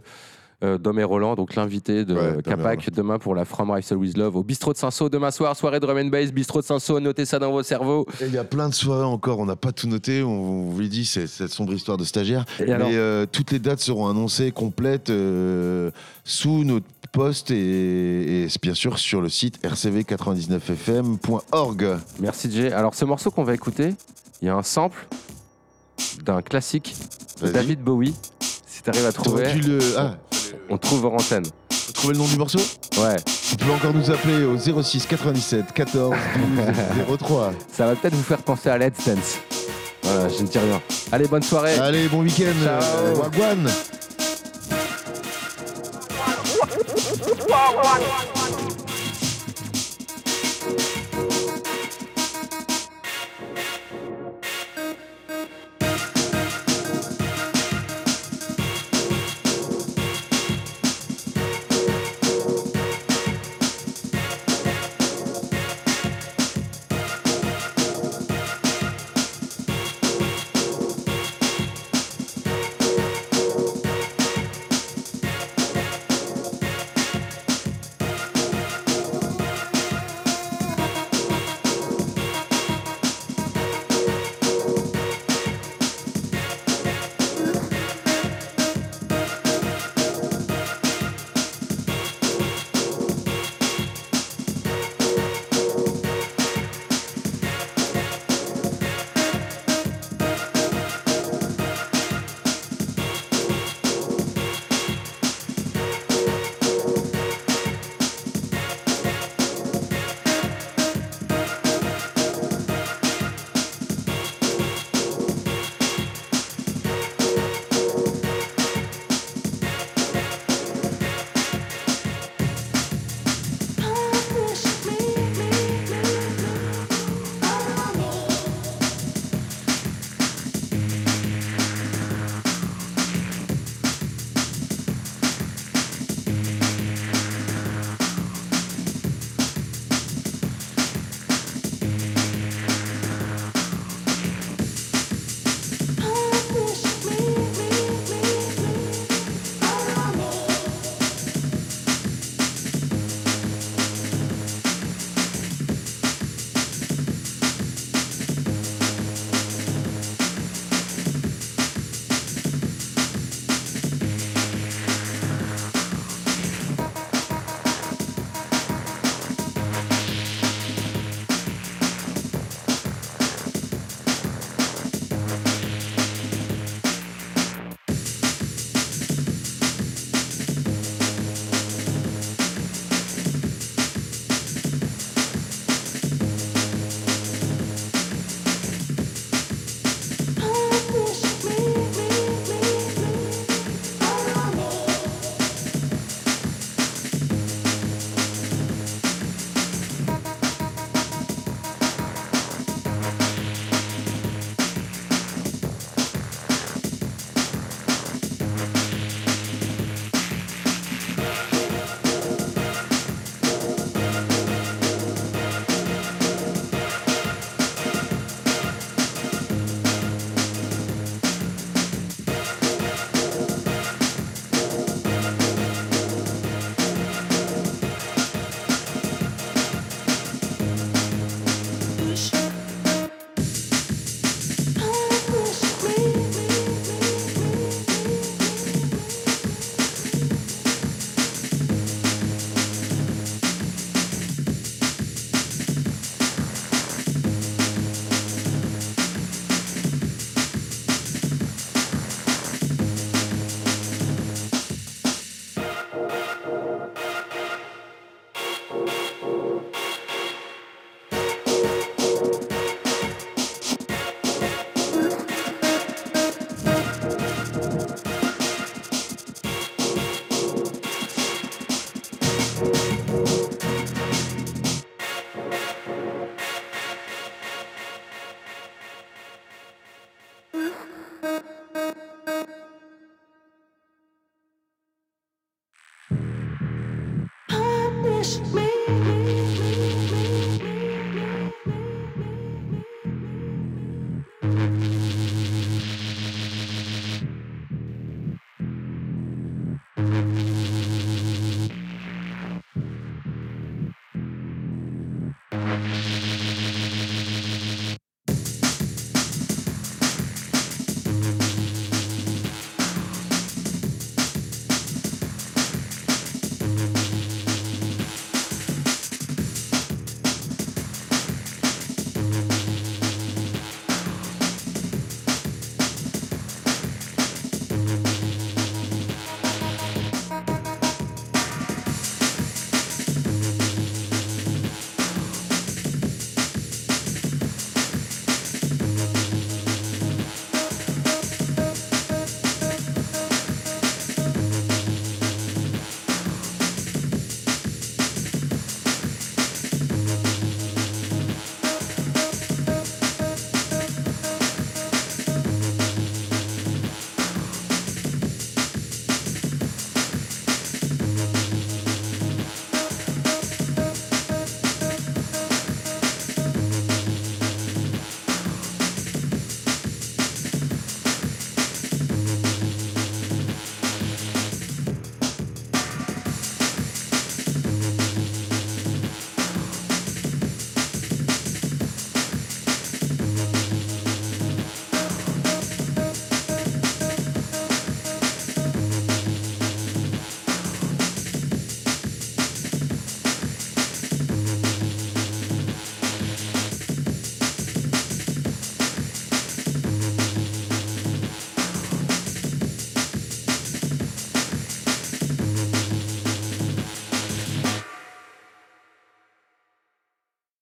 [0.65, 4.17] Euh, Dom et Roland, donc l'invité de Ouais, Capac demain pour la From Rifle with
[4.17, 7.27] Love au bistrot de Saint-Saul demain soir, soirée drum and bass, bistrot de Saint-Saul, notez
[7.27, 8.07] ça dans vos cerveaux.
[8.23, 10.89] Il y a plein de soirées encore, on n'a pas tout noté, on, vous l'a
[10.89, 12.47] dit, c'est cette sombre histoire de stagiaire.
[12.59, 15.91] Et Mais alors euh, toutes les dates seront annoncées complètes euh,
[16.25, 21.99] sous notre post et, et bien sûr sur le site rcv99fm.org.
[22.21, 22.73] Merci Jay.
[22.73, 23.95] Alors ce morceau qu'on va écouter,
[24.41, 25.07] il y a un sample
[26.25, 26.95] d'un classique
[27.43, 27.51] de.
[27.51, 28.15] David Bowie.
[28.41, 30.15] Si tu arrives à trouver, le- ah.
[30.71, 31.45] On trouve en antenne.
[31.87, 32.59] Vous trouvez le nom du morceau
[32.99, 33.17] Ouais.
[33.49, 36.15] Tu peux encore nous appeler au 06 97 14
[37.09, 37.53] 12 03.
[37.73, 39.39] Ça va peut-être vous faire penser à Let's Dance.
[40.03, 40.81] Voilà, je ne dis rien.
[41.13, 41.79] Allez, bonne soirée.
[41.79, 42.53] Allez, bon week-end.
[42.65, 42.83] Ciao.
[42.83, 43.69] euh, Wagwan.